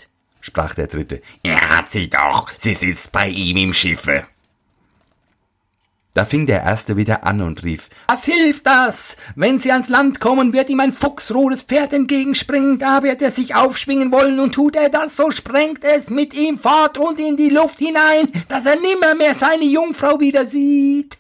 sprach 0.44 0.76
der 0.76 0.88
dritte. 0.88 1.22
Er 1.42 1.60
hat 1.70 1.90
sie 1.90 2.10
doch, 2.10 2.50
sie 2.58 2.74
sitzt 2.74 3.12
bei 3.12 3.30
ihm 3.30 3.58
im 3.58 3.74
Schiffe. 3.74 4.28
Da 6.14 6.26
fing 6.26 6.46
der 6.46 6.62
erste 6.62 6.96
wieder 6.96 7.24
an 7.24 7.42
und 7.42 7.64
rief, 7.64 7.90
Was 8.08 8.26
hilft 8.26 8.68
das? 8.68 9.18
Wenn 9.36 9.60
sie 9.60 9.72
ans 9.72 9.90
Land 9.90 10.20
kommen, 10.20 10.54
wird 10.54 10.70
ihm 10.70 10.80
ein 10.80 10.94
fuchsrotes 10.94 11.64
Pferd 11.64 11.92
entgegenspringen, 11.92 12.78
da 12.78 13.02
wird 13.02 13.24
er 13.24 13.32
sich 13.32 13.56
aufschwingen 13.56 14.12
wollen, 14.12 14.40
und 14.40 14.54
tut 14.54 14.76
er 14.76 14.90
das, 14.90 15.16
so 15.16 15.32
sprengt 15.32 15.84
es 15.84 16.12
mit 16.12 16.36
ihm 16.36 16.60
fort 16.60 17.00
und 17.00 17.20
in 17.20 17.36
die 17.36 17.50
Luft 17.50 17.80
hinein, 17.80 18.28
dass 18.48 18.68
er 18.68 18.76
nimmer 18.76 19.16
mehr 19.16 19.34
seine 19.34 19.66
Jungfrau 19.66 20.20
wieder 20.20 20.46
sieht, 20.46 21.18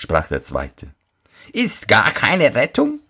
sprach 0.00 0.28
der 0.28 0.42
zweite. 0.42 0.94
Ist 1.52 1.86
gar 1.86 2.10
keine 2.10 2.54
Rettung? 2.54 3.00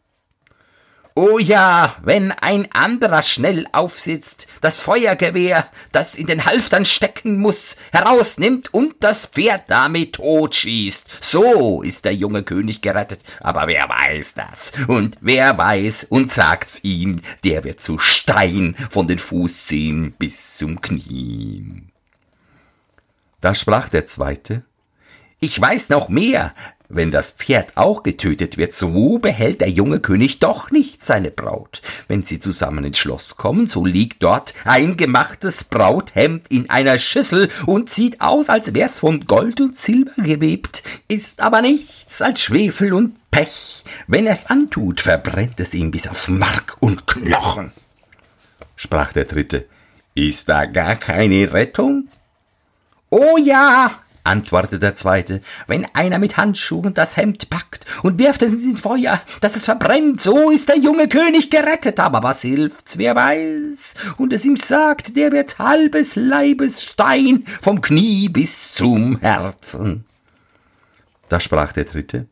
Oh 1.14 1.38
ja, 1.38 1.96
wenn 2.02 2.32
ein 2.32 2.70
anderer 2.72 3.22
schnell 3.22 3.66
aufsitzt, 3.72 4.46
das 4.60 4.80
Feuergewehr, 4.80 5.68
das 5.92 6.14
in 6.14 6.26
den 6.26 6.44
Halftern 6.44 6.84
stecken 6.84 7.38
muss, 7.38 7.76
herausnimmt 7.92 8.72
und 8.72 8.94
das 9.00 9.26
Pferd 9.26 9.64
damit 9.68 10.14
totschießt. 10.14 11.22
So 11.22 11.82
ist 11.82 12.04
der 12.04 12.14
junge 12.14 12.42
König 12.42 12.80
gerettet. 12.80 13.20
Aber 13.40 13.66
wer 13.66 13.88
weiß 13.88 14.34
das? 14.34 14.72
Und 14.86 15.16
wer 15.20 15.58
weiß 15.58 16.04
und 16.04 16.30
sagt's 16.30 16.80
ihm, 16.82 17.20
der 17.44 17.64
wird 17.64 17.80
zu 17.80 17.98
Stein 17.98 18.76
von 18.88 19.06
den 19.06 19.18
Fußzehen 19.18 20.12
bis 20.12 20.56
zum 20.56 20.80
Knie. 20.80 21.84
Da 23.40 23.54
sprach 23.54 23.88
der 23.88 24.06
zweite, 24.06 24.64
ich 25.40 25.60
weiß 25.60 25.88
noch 25.88 26.08
mehr. 26.08 26.54
Wenn 26.92 27.12
das 27.12 27.30
Pferd 27.30 27.76
auch 27.76 28.02
getötet 28.02 28.58
wird, 28.58 28.74
so 28.74 29.20
behält 29.20 29.60
der 29.60 29.70
junge 29.70 30.00
König 30.00 30.40
doch 30.40 30.72
nicht 30.72 31.04
seine 31.04 31.30
Braut. 31.30 31.82
Wenn 32.08 32.24
sie 32.24 32.40
zusammen 32.40 32.84
ins 32.84 32.98
Schloss 32.98 33.36
kommen, 33.36 33.68
so 33.68 33.86
liegt 33.86 34.24
dort 34.24 34.54
ein 34.64 34.96
gemachtes 34.96 35.62
Brauthemd 35.62 36.48
in 36.50 36.68
einer 36.68 36.98
Schüssel 36.98 37.48
und 37.64 37.90
sieht 37.90 38.20
aus, 38.20 38.48
als 38.50 38.74
wär's 38.74 38.98
von 38.98 39.26
Gold 39.26 39.60
und 39.60 39.76
Silber 39.76 40.20
gewebt, 40.20 40.82
ist 41.06 41.40
aber 41.40 41.62
nichts 41.62 42.20
als 42.22 42.42
Schwefel 42.42 42.92
und 42.92 43.14
Pech. 43.30 43.84
Wenn 44.08 44.26
er's 44.26 44.46
antut, 44.46 45.00
verbrennt 45.00 45.60
es 45.60 45.74
ihm 45.74 45.92
bis 45.92 46.08
auf 46.08 46.26
Mark 46.26 46.76
und 46.80 47.06
Knochen. 47.06 47.70
Sprach 48.74 49.12
der 49.12 49.26
dritte, 49.26 49.66
ist 50.16 50.48
da 50.48 50.66
gar 50.66 50.96
keine 50.96 51.52
Rettung? 51.52 52.08
Oh 53.10 53.36
ja, 53.38 54.00
antwortete 54.24 54.78
der 54.78 54.96
zweite, 54.96 55.40
wenn 55.66 55.86
einer 55.94 56.18
mit 56.18 56.36
Handschuhen 56.36 56.94
das 56.94 57.16
Hemd 57.16 57.50
packt 57.50 57.84
und 58.02 58.18
wirft 58.18 58.42
es 58.42 58.52
ins 58.64 58.80
Feuer, 58.80 59.20
dass 59.40 59.56
es 59.56 59.64
verbrennt, 59.64 60.20
so 60.20 60.50
ist 60.50 60.68
der 60.68 60.78
junge 60.78 61.08
König 61.08 61.50
gerettet. 61.50 62.00
Aber 62.00 62.22
was 62.22 62.42
hilft's, 62.42 62.98
wer 62.98 63.16
weiß? 63.16 63.94
Und 64.18 64.32
es 64.32 64.44
ihm 64.44 64.56
sagt, 64.56 65.16
der 65.16 65.32
wird 65.32 65.58
halbes 65.58 66.16
Leibes 66.16 66.82
Stein 66.82 67.44
vom 67.60 67.80
Knie 67.80 68.28
bis 68.28 68.74
zum 68.74 69.18
Herzen. 69.20 70.04
Da 71.28 71.40
sprach 71.40 71.72
der 71.72 71.84
dritte, 71.84 72.26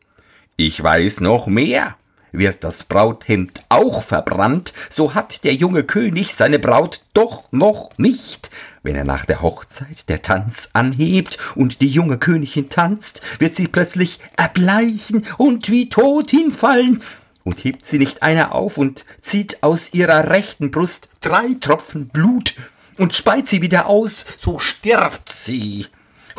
ich 0.57 0.83
weiß 0.83 1.21
noch 1.21 1.47
mehr. 1.47 1.95
Wird 2.31 2.63
das 2.63 2.83
Brauthemd 2.83 3.63
auch 3.69 4.03
verbrannt, 4.03 4.73
so 4.89 5.13
hat 5.13 5.43
der 5.43 5.53
junge 5.53 5.83
König 5.83 6.33
seine 6.35 6.59
Braut 6.59 7.03
doch 7.13 7.51
noch 7.51 7.89
nicht. 7.97 8.49
Wenn 8.83 8.95
er 8.95 9.03
nach 9.03 9.25
der 9.25 9.41
Hochzeit 9.41 10.09
der 10.09 10.21
Tanz 10.21 10.69
anhebt 10.73 11.37
und 11.55 11.81
die 11.81 11.87
junge 11.87 12.17
Königin 12.17 12.69
tanzt, 12.69 13.21
wird 13.39 13.55
sie 13.55 13.67
plötzlich 13.67 14.19
erbleichen 14.37 15.25
und 15.37 15.69
wie 15.69 15.89
tot 15.89 16.31
hinfallen. 16.31 17.01
Und 17.43 17.63
hebt 17.63 17.83
sie 17.85 17.97
nicht 17.97 18.21
einer 18.21 18.53
auf 18.53 18.77
und 18.77 19.05
zieht 19.21 19.63
aus 19.63 19.93
ihrer 19.93 20.29
rechten 20.29 20.71
Brust 20.71 21.09
drei 21.21 21.55
Tropfen 21.59 22.09
Blut 22.09 22.55
und 22.97 23.15
speit 23.15 23.47
sie 23.47 23.61
wieder 23.61 23.87
aus, 23.87 24.25
so 24.39 24.59
stirbt 24.59 25.29
sie. 25.29 25.87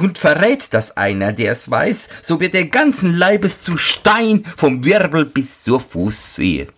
Und 0.01 0.17
verrät 0.17 0.73
das 0.73 0.97
einer, 0.97 1.35
der 1.35 1.53
es 1.53 1.71
weiß, 1.71 2.09
so 2.23 2.41
wird 2.41 2.55
er 2.55 2.65
ganzen 2.65 3.13
Leibes 3.13 3.63
zu 3.63 3.77
Stein 3.77 4.47
vom 4.57 4.83
Wirbel 4.83 5.27
bis 5.27 5.65
zur 5.65 5.79
Fußzehe. 5.79 6.69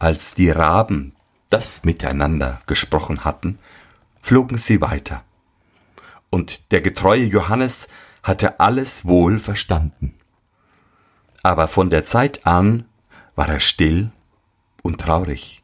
Als 0.00 0.34
die 0.34 0.50
Raben 0.50 1.14
das 1.48 1.84
miteinander 1.84 2.60
gesprochen 2.66 3.24
hatten, 3.24 3.60
flogen 4.20 4.58
sie 4.58 4.80
weiter. 4.80 5.22
Und 6.28 6.72
der 6.72 6.80
getreue 6.80 7.22
Johannes 7.22 7.86
hatte 8.24 8.58
alles 8.58 9.04
wohl 9.04 9.38
verstanden. 9.38 10.16
Aber 11.44 11.68
von 11.68 11.88
der 11.88 12.04
Zeit 12.04 12.48
an 12.48 12.84
war 13.36 13.48
er 13.48 13.60
still 13.60 14.10
und 14.82 15.00
traurig. 15.00 15.62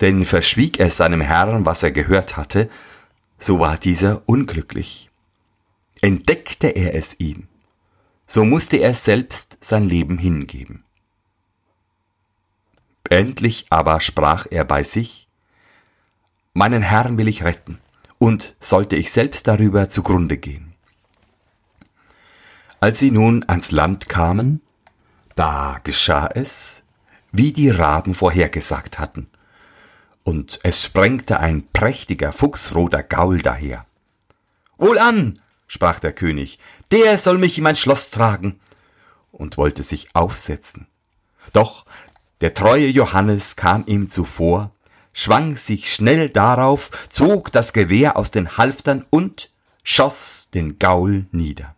Denn 0.00 0.24
verschwieg 0.24 0.80
er 0.80 0.90
seinem 0.90 1.20
Herrn, 1.20 1.66
was 1.66 1.82
er 1.82 1.90
gehört 1.90 2.38
hatte, 2.38 2.70
so 3.38 3.60
war 3.60 3.76
dieser 3.76 4.22
unglücklich. 4.26 5.10
Entdeckte 6.00 6.68
er 6.68 6.94
es 6.94 7.20
ihm, 7.20 7.48
so 8.26 8.44
musste 8.44 8.76
er 8.76 8.94
selbst 8.94 9.58
sein 9.60 9.88
Leben 9.88 10.18
hingeben. 10.18 10.84
Endlich 13.08 13.66
aber 13.70 14.00
sprach 14.00 14.46
er 14.50 14.64
bei 14.64 14.82
sich, 14.82 15.28
Meinen 16.52 16.82
Herrn 16.82 17.18
will 17.18 17.28
ich 17.28 17.44
retten, 17.44 17.80
und 18.18 18.56
sollte 18.60 18.96
ich 18.96 19.12
selbst 19.12 19.46
darüber 19.46 19.90
zugrunde 19.90 20.38
gehen. 20.38 20.74
Als 22.80 22.98
sie 22.98 23.10
nun 23.10 23.44
ans 23.46 23.72
Land 23.72 24.08
kamen, 24.08 24.62
da 25.34 25.80
geschah 25.84 26.28
es, 26.34 26.84
wie 27.30 27.52
die 27.52 27.68
Raben 27.68 28.14
vorhergesagt 28.14 28.98
hatten, 28.98 29.28
und 30.26 30.58
es 30.64 30.82
sprengte 30.82 31.38
ein 31.38 31.68
prächtiger 31.72 32.32
fuchsroter 32.32 33.04
Gaul 33.04 33.42
daher. 33.42 33.86
Wohlan, 34.76 35.40
sprach 35.68 36.00
der 36.00 36.12
König, 36.12 36.58
der 36.90 37.16
soll 37.18 37.38
mich 37.38 37.58
in 37.58 37.64
mein 37.64 37.76
Schloss 37.76 38.10
tragen, 38.10 38.58
und 39.30 39.56
wollte 39.56 39.84
sich 39.84 40.16
aufsetzen. 40.16 40.88
Doch 41.52 41.86
der 42.40 42.54
treue 42.54 42.88
Johannes 42.88 43.54
kam 43.54 43.84
ihm 43.86 44.10
zuvor, 44.10 44.72
schwang 45.12 45.56
sich 45.56 45.94
schnell 45.94 46.28
darauf, 46.28 46.90
zog 47.08 47.52
das 47.52 47.72
Gewehr 47.72 48.16
aus 48.16 48.32
den 48.32 48.56
Halftern 48.56 49.06
und 49.10 49.50
schoss 49.84 50.50
den 50.52 50.80
Gaul 50.80 51.26
nieder. 51.30 51.76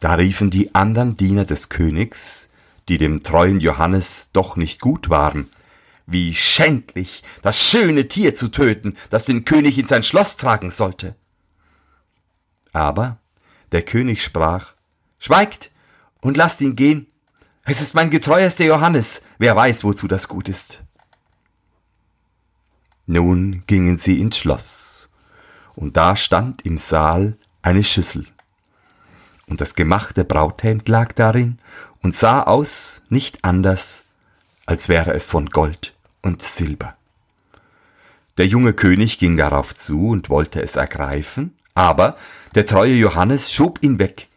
Da 0.00 0.14
riefen 0.14 0.50
die 0.50 0.74
andern 0.74 1.18
Diener 1.18 1.44
des 1.44 1.68
Königs, 1.68 2.50
die 2.88 2.96
dem 2.96 3.22
treuen 3.22 3.60
Johannes 3.60 4.30
doch 4.32 4.56
nicht 4.56 4.80
gut 4.80 5.10
waren, 5.10 5.50
wie 6.06 6.34
schändlich, 6.34 7.22
das 7.42 7.62
schöne 7.62 8.08
Tier 8.08 8.34
zu 8.34 8.48
töten, 8.48 8.96
das 9.10 9.24
den 9.24 9.44
König 9.44 9.78
in 9.78 9.88
sein 9.88 10.02
Schloss 10.02 10.36
tragen 10.36 10.70
sollte. 10.70 11.14
Aber 12.72 13.18
der 13.70 13.82
König 13.82 14.22
sprach, 14.22 14.74
Schweigt 15.18 15.70
und 16.20 16.36
lasst 16.36 16.60
ihn 16.60 16.76
gehen, 16.76 17.06
es 17.64 17.80
ist 17.80 17.94
mein 17.94 18.10
getreuester 18.10 18.64
Johannes, 18.64 19.22
wer 19.38 19.54
weiß, 19.54 19.84
wozu 19.84 20.08
das 20.08 20.26
gut 20.26 20.48
ist. 20.48 20.82
Nun 23.06 23.62
gingen 23.66 23.96
sie 23.96 24.20
ins 24.20 24.38
Schloss, 24.38 25.10
und 25.74 25.96
da 25.96 26.16
stand 26.16 26.62
im 26.62 26.78
Saal 26.78 27.36
eine 27.62 27.84
Schüssel, 27.84 28.26
und 29.46 29.60
das 29.60 29.74
gemachte 29.74 30.24
Brauthemd 30.24 30.88
lag 30.88 31.12
darin 31.12 31.58
und 32.02 32.14
sah 32.14 32.42
aus 32.42 33.02
nicht 33.08 33.44
anders, 33.44 34.06
als 34.66 34.88
wäre 34.88 35.12
es 35.12 35.26
von 35.26 35.46
Gold 35.46 35.94
und 36.22 36.42
Silber. 36.42 36.96
Der 38.38 38.46
junge 38.46 38.72
König 38.72 39.18
ging 39.18 39.36
darauf 39.36 39.74
zu 39.74 40.08
und 40.08 40.30
wollte 40.30 40.62
es 40.62 40.76
ergreifen, 40.76 41.56
aber 41.74 42.16
der 42.54 42.66
treue 42.66 42.94
Johannes 42.94 43.52
schob 43.52 43.78
ihn 43.82 43.98
weg, 43.98 44.28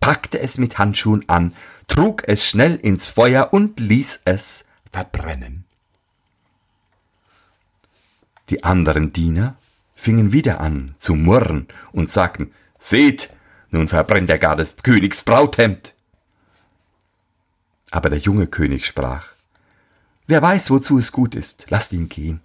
packte 0.00 0.40
es 0.40 0.58
mit 0.58 0.78
Handschuhen 0.78 1.28
an, 1.28 1.54
trug 1.88 2.22
es 2.26 2.46
schnell 2.46 2.76
ins 2.76 3.08
Feuer 3.08 3.52
und 3.52 3.80
ließ 3.80 4.22
es 4.24 4.66
verbrennen. 4.90 5.64
Die 8.50 8.64
anderen 8.64 9.12
Diener 9.12 9.56
fingen 9.94 10.32
wieder 10.32 10.60
an 10.60 10.94
zu 10.96 11.14
murren 11.14 11.68
und 11.92 12.10
sagten, 12.10 12.52
Seht, 12.78 13.30
nun 13.70 13.88
verbrennt 13.88 14.28
er 14.28 14.38
gar 14.38 14.56
des 14.56 14.76
Königs 14.82 15.22
Brauthemd. 15.22 15.94
Aber 17.90 18.10
der 18.10 18.18
junge 18.18 18.48
König 18.48 18.84
sprach, 18.84 19.31
Wer 20.26 20.40
weiß, 20.40 20.70
wozu 20.70 20.98
es 20.98 21.12
gut 21.12 21.34
ist, 21.34 21.66
lasst 21.70 21.92
ihn 21.92 22.08
gehen. 22.08 22.40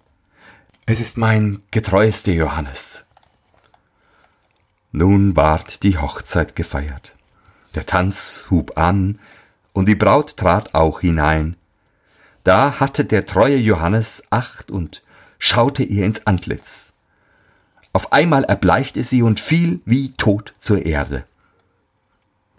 Es 0.86 1.00
ist 1.00 1.16
mein 1.16 1.62
getreuester 1.70 2.32
Johannes. 2.32 3.06
Nun 4.90 5.36
ward 5.36 5.82
die 5.82 5.98
Hochzeit 5.98 6.56
gefeiert. 6.56 7.14
Der 7.74 7.86
Tanz 7.86 8.46
hub 8.50 8.76
an, 8.78 9.18
und 9.72 9.86
die 9.86 9.94
Braut 9.94 10.36
trat 10.36 10.74
auch 10.74 11.00
hinein. 11.00 11.56
Da 12.42 12.80
hatte 12.80 13.04
der 13.04 13.26
treue 13.26 13.58
Johannes 13.58 14.24
Acht 14.30 14.70
und 14.70 15.04
schaute 15.38 15.84
ihr 15.84 16.04
ins 16.04 16.26
Antlitz. 16.26 16.94
Auf 17.92 18.12
einmal 18.12 18.44
erbleichte 18.44 19.04
sie 19.04 19.22
und 19.22 19.38
fiel 19.38 19.80
wie 19.84 20.12
tot 20.12 20.54
zur 20.56 20.84
Erde. 20.84 21.26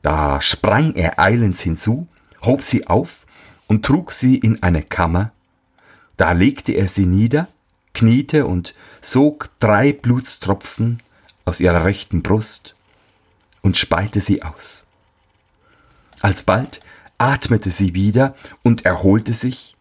Da 0.02 0.40
sprang 0.40 0.94
er 0.96 1.20
eilends 1.20 1.62
hinzu, 1.62 2.08
hob 2.42 2.64
sie 2.64 2.88
auf 2.88 3.26
und 3.70 3.86
trug 3.86 4.12
sie 4.12 4.38
in 4.38 4.62
eine 4.62 4.84
Kammer. 4.84 5.32
Da 6.18 6.34
legte 6.34 6.74
er 6.74 6.90
sie 6.90 7.06
nieder, 7.06 7.48
kniete 7.94 8.46
und 8.46 8.76
sog 9.02 9.50
drei 9.62 9.94
Blutstropfen 9.94 11.02
aus 11.46 11.62
ihrer 11.62 11.86
rechten 11.86 12.22
Brust 12.22 12.76
und 13.62 13.78
speite 13.78 14.20
sie 14.20 14.44
aus. 14.44 14.86
Alsbald 16.20 16.82
atmete 17.18 17.72
sie 17.72 17.94
wieder 17.94 18.36
und 18.64 18.86
erholte 18.86 19.34
sich. 19.34 19.78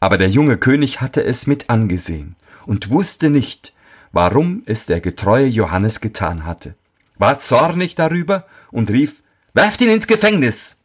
Aber 0.00 0.18
der 0.18 0.28
junge 0.28 0.58
König 0.58 1.00
hatte 1.00 1.22
es 1.22 1.46
mit 1.46 1.70
angesehen 1.70 2.36
und 2.66 2.90
wusste 2.90 3.30
nicht, 3.30 3.72
warum 4.12 4.62
es 4.66 4.86
der 4.86 5.00
getreue 5.00 5.46
Johannes 5.46 6.00
getan 6.00 6.44
hatte, 6.44 6.74
war 7.18 7.40
zornig 7.40 7.94
darüber 7.94 8.46
und 8.70 8.90
rief, 8.90 9.22
Werft 9.52 9.80
ihn 9.80 9.88
ins 9.88 10.06
Gefängnis! 10.06 10.79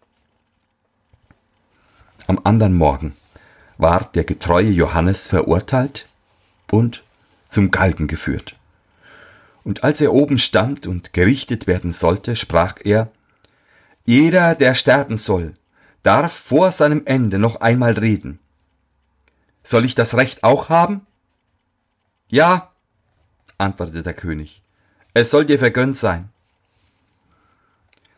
Am 2.28 2.40
anderen 2.44 2.74
Morgen 2.74 3.16
ward 3.78 4.16
der 4.16 4.24
getreue 4.24 4.70
Johannes 4.70 5.28
verurteilt 5.28 6.08
und 6.72 7.04
zum 7.48 7.70
Galgen 7.70 8.08
geführt. 8.08 8.56
Und 9.64 9.84
als 9.84 10.02
er 10.02 10.12
oben 10.12 10.40
stand 10.40 10.88
und 10.88 11.14
gerichtet 11.14 11.68
werden 11.68 11.92
sollte, 11.92 12.36
sprach 12.36 12.76
er, 12.84 13.12
Jeder, 14.06 14.56
der 14.56 14.74
sterben 14.76 15.18
soll, 15.18 15.56
darf 16.02 16.34
vor 16.34 16.72
seinem 16.72 17.04
Ende 17.06 17.38
noch 17.38 17.58
einmal 17.58 17.94
reden. 17.94 18.40
Soll 19.64 19.86
ich 19.86 19.96
das 19.96 20.16
Recht 20.16 20.44
auch 20.44 20.70
haben? 20.70 21.06
Ja, 22.28 22.72
antwortete 23.58 24.04
der 24.04 24.14
König, 24.14 24.64
es 25.14 25.32
soll 25.32 25.46
dir 25.46 25.60
vergönnt 25.60 25.98
sein. 25.98 26.30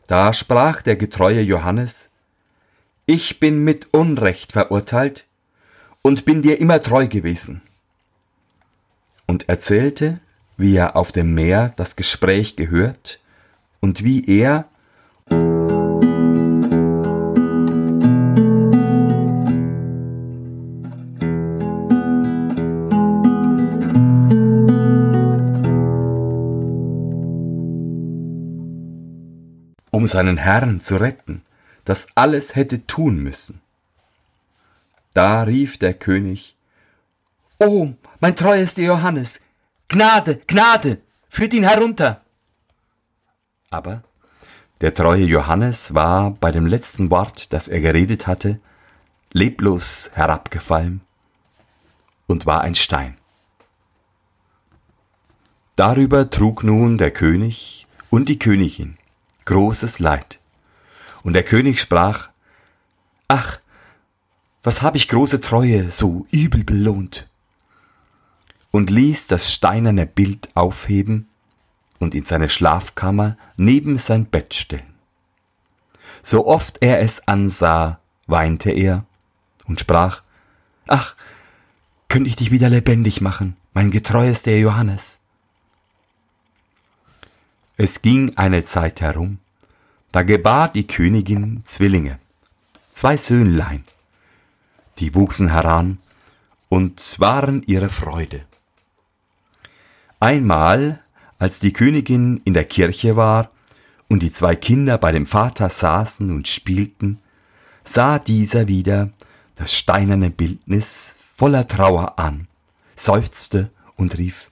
Da 0.08 0.32
sprach 0.32 0.82
der 0.82 0.96
getreue 0.96 1.42
Johannes, 1.42 2.12
Ich 3.10 3.40
bin 3.40 3.64
mit 3.64 3.94
Unrecht 3.94 4.52
verurteilt 4.52 5.28
und 6.02 6.26
bin 6.26 6.42
dir 6.42 6.60
immer 6.60 6.84
treu 6.84 7.08
gewesen. 7.08 7.62
Und 9.26 9.48
erzählte, 9.48 10.20
wie 10.58 10.76
er 10.76 10.98
auf 10.98 11.14
dem 11.14 11.34
Meer 11.34 11.72
das 11.78 11.96
Gespräch 11.96 12.58
gehört 12.58 13.22
und 13.80 14.04
wie 14.04 14.26
er 14.26 14.68
um 29.92 30.08
seinen 30.10 30.36
Herrn 30.36 30.82
zu 30.82 30.98
retten, 30.98 31.42
das 31.88 32.10
alles 32.16 32.56
hätte 32.56 32.86
tun 32.86 33.16
müssen. 33.18 33.62
Da 35.14 35.44
rief 35.44 35.78
der 35.78 35.94
König, 35.94 36.58
Oh, 37.60 37.94
mein 38.20 38.36
treuester 38.36 38.82
Johannes, 38.82 39.40
Gnade, 39.88 40.42
Gnade, 40.48 41.02
führt 41.30 41.54
ihn 41.54 41.64
herunter. 41.64 42.22
Aber 43.70 44.04
der 44.82 44.94
treue 44.94 45.24
Johannes 45.24 45.94
war 45.94 46.32
bei 46.32 46.52
dem 46.52 46.66
letzten 46.66 47.10
Wort, 47.10 47.54
das 47.54 47.70
er 47.70 47.80
geredet 47.80 48.28
hatte, 48.28 48.60
leblos 49.32 50.12
herabgefallen 50.14 51.00
und 52.28 52.46
war 52.46 52.62
ein 52.62 52.76
Stein. 52.76 53.18
Darüber 55.78 56.30
trug 56.30 56.64
nun 56.64 56.98
der 56.98 57.12
König 57.12 57.88
und 58.10 58.28
die 58.28 58.40
Königin 58.40 58.98
großes 59.46 60.00
Leid. 60.00 60.40
Und 61.28 61.34
der 61.34 61.44
König 61.44 61.82
sprach, 61.82 62.30
Ach, 63.28 63.60
was 64.64 64.82
hab 64.82 64.96
ich 64.96 65.10
große 65.10 65.42
Treue 65.42 65.92
so 65.92 66.26
übel 66.32 66.64
belohnt? 66.64 67.28
Und 68.72 68.90
ließ 68.90 69.28
das 69.28 69.52
steinerne 69.52 70.06
Bild 70.06 70.48
aufheben 70.56 71.28
und 72.00 72.16
in 72.16 72.24
seine 72.24 72.48
Schlafkammer 72.48 73.36
neben 73.58 73.98
sein 73.98 74.28
Bett 74.28 74.54
stellen. 74.54 74.94
So 76.24 76.48
oft 76.48 76.78
er 76.80 77.02
es 77.02 77.28
ansah, 77.28 78.00
weinte 78.28 78.72
er 78.72 79.04
und 79.66 79.82
sprach, 79.82 80.24
Ach, 80.88 81.18
könnte 82.08 82.30
ich 82.30 82.38
dich 82.38 82.52
wieder 82.52 82.70
lebendig 82.70 83.20
machen, 83.20 83.58
mein 83.74 83.92
getreuester 83.92 84.56
Johannes. 84.56 85.20
Es 87.76 88.02
ging 88.02 88.38
eine 88.38 88.64
Zeit 88.64 89.02
herum, 89.02 89.40
da 90.18 90.24
gebar 90.24 90.70
die 90.70 90.88
Königin 90.88 91.62
Zwillinge, 91.64 92.18
zwei 92.92 93.18
Söhnlein, 93.18 93.84
die 94.98 95.14
wuchsen 95.14 95.50
heran 95.50 96.00
und 96.70 97.20
waren 97.20 97.62
ihre 97.68 97.90
Freude. 97.90 98.44
Einmal, 100.20 101.04
als 101.38 101.60
die 101.60 101.72
Königin 101.72 102.42
in 102.46 102.56
der 102.56 102.66
Kirche 102.66 103.16
war 103.16 103.52
und 104.08 104.24
die 104.24 104.34
zwei 104.34 104.56
Kinder 104.56 104.98
bei 104.98 105.12
dem 105.12 105.28
Vater 105.28 105.70
saßen 105.70 106.32
und 106.32 106.48
spielten, 106.48 107.20
sah 107.84 108.18
dieser 108.18 108.68
wieder 108.68 109.12
das 109.54 109.76
steinerne 109.76 110.32
Bildnis 110.32 111.16
voller 111.36 111.68
Trauer 111.68 112.18
an, 112.18 112.48
seufzte 112.96 113.70
und 113.96 114.18
rief, 114.18 114.50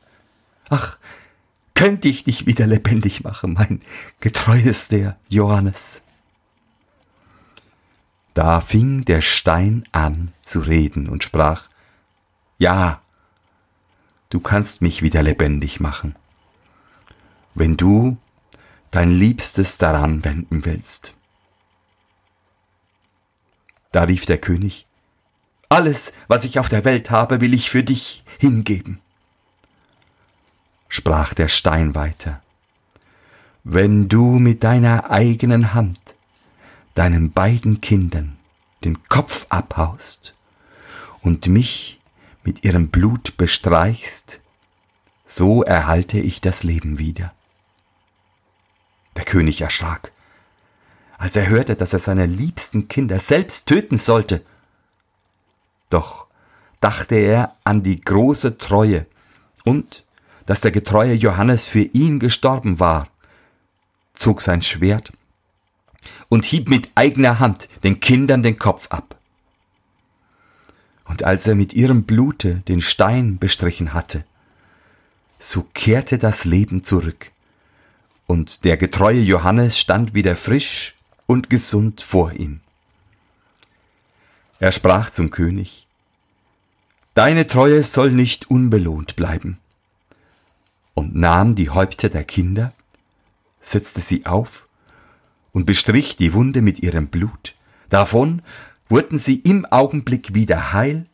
Ach, 0.69 0.99
könnte 1.75 2.07
ich 2.07 2.23
dich 2.23 2.47
wieder 2.47 2.65
lebendig 2.65 3.23
machen, 3.23 3.53
mein 3.53 3.81
getreuester 4.21 5.17
Johannes. 5.29 6.01
Da 8.33 8.59
fing 8.61 9.05
der 9.05 9.21
Stein 9.21 9.87
an 9.91 10.33
zu 10.41 10.61
reden 10.61 11.07
und 11.07 11.23
sprach, 11.23 11.69
Ja, 12.57 13.01
du 14.29 14.39
kannst 14.39 14.81
mich 14.81 15.03
wieder 15.03 15.21
lebendig 15.21 15.79
machen, 15.79 16.15
wenn 17.53 17.77
du 17.77 18.17
dein 18.91 19.11
Liebstes 19.11 19.77
daran 19.77 20.23
wenden 20.25 20.65
willst. 20.65 21.15
Da 23.91 24.03
rief 24.03 24.25
der 24.25 24.37
König, 24.37 24.87
Alles, 25.69 26.13
was 26.27 26.45
ich 26.45 26.59
auf 26.59 26.69
der 26.69 26.85
Welt 26.85 27.11
habe, 27.11 27.41
will 27.41 27.53
ich 27.53 27.69
für 27.69 27.83
dich 27.83 28.23
hingeben 28.39 28.99
sprach 30.95 31.33
der 31.33 31.49
Stein 31.49 31.93
weiter, 31.93 32.41
wenn 33.65 34.07
du 34.07 34.39
mit 34.39 34.63
deiner 34.63 35.11
eigenen 35.11 35.73
Hand 35.73 35.99
deinen 36.93 37.33
beiden 37.33 37.81
Kindern 37.81 38.37
den 38.85 39.03
Kopf 39.09 39.45
abhaust 39.49 40.35
und 41.21 41.47
mich 41.47 41.99
mit 42.45 42.63
ihrem 42.63 42.87
Blut 42.87 43.35
bestreichst, 43.35 44.39
so 45.25 45.63
erhalte 45.63 46.17
ich 46.17 46.39
das 46.39 46.63
Leben 46.63 46.97
wieder. 46.97 47.33
Der 49.17 49.25
König 49.25 49.59
erschrak, 49.59 50.13
als 51.17 51.35
er 51.35 51.49
hörte, 51.49 51.75
dass 51.75 51.91
er 51.91 51.99
seine 51.99 52.25
liebsten 52.25 52.87
Kinder 52.87 53.19
selbst 53.19 53.67
töten 53.67 53.97
sollte. 53.97 54.45
Doch 55.89 56.27
dachte 56.79 57.15
er 57.15 57.57
an 57.65 57.83
die 57.83 57.99
große 57.99 58.57
Treue 58.57 59.05
und 59.65 60.04
dass 60.45 60.61
der 60.61 60.71
getreue 60.71 61.13
Johannes 61.13 61.67
für 61.67 61.81
ihn 61.81 62.19
gestorben 62.19 62.79
war, 62.79 63.07
zog 64.13 64.41
sein 64.41 64.61
Schwert 64.61 65.11
und 66.29 66.45
hieb 66.45 66.69
mit 66.69 66.89
eigener 66.95 67.39
Hand 67.39 67.67
den 67.83 67.99
Kindern 67.99 68.43
den 68.43 68.57
Kopf 68.57 68.87
ab. 68.89 69.19
Und 71.05 71.23
als 71.23 71.47
er 71.47 71.55
mit 71.55 71.73
ihrem 71.73 72.03
Blute 72.03 72.63
den 72.67 72.81
Stein 72.81 73.37
bestrichen 73.37 73.93
hatte, 73.93 74.23
so 75.37 75.67
kehrte 75.73 76.17
das 76.17 76.45
Leben 76.45 76.83
zurück, 76.83 77.31
und 78.27 78.63
der 78.63 78.77
getreue 78.77 79.21
Johannes 79.21 79.77
stand 79.77 80.15
wieder 80.15 80.35
frisch 80.35 80.95
und 81.27 81.49
gesund 81.49 82.01
vor 82.01 82.31
ihm. 82.33 82.61
Er 84.59 84.71
sprach 84.71 85.11
zum 85.11 85.29
König, 85.29 85.85
Deine 87.13 87.47
Treue 87.47 87.83
soll 87.83 88.11
nicht 88.11 88.49
unbelohnt 88.49 89.15
bleiben 89.15 89.59
und 90.95 91.15
nahm 91.15 91.53
die 91.53 91.69
Häupter 91.69 92.09
der 92.09 92.23
Kinder, 92.23 92.73
setzte 93.61 94.01
sie 94.01 94.25
auf 94.25 94.67
und 95.51 95.65
bestrich 95.65 96.17
die 96.17 96.33
Wunde 96.33 96.63
mit 96.63 96.79
ihrem 96.79 97.07
Blut. 97.07 97.53
Davon 97.89 98.41
wurden 98.89 99.19
sie 99.19 99.35
im 99.39 99.65
Augenblick 99.65 100.33
wieder 100.33 100.73
heil, 100.73 101.05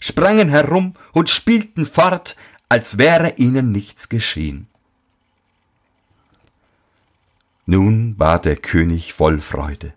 sprangen 0.00 0.48
herum 0.48 0.94
und 1.12 1.28
spielten 1.28 1.84
fort, 1.84 2.36
als 2.68 2.96
wäre 2.96 3.34
ihnen 3.36 3.72
nichts 3.72 4.08
geschehen. 4.08 4.68
Nun 7.66 8.18
war 8.18 8.40
der 8.40 8.56
König 8.56 9.12
voll 9.14 9.40
Freude, 9.40 9.94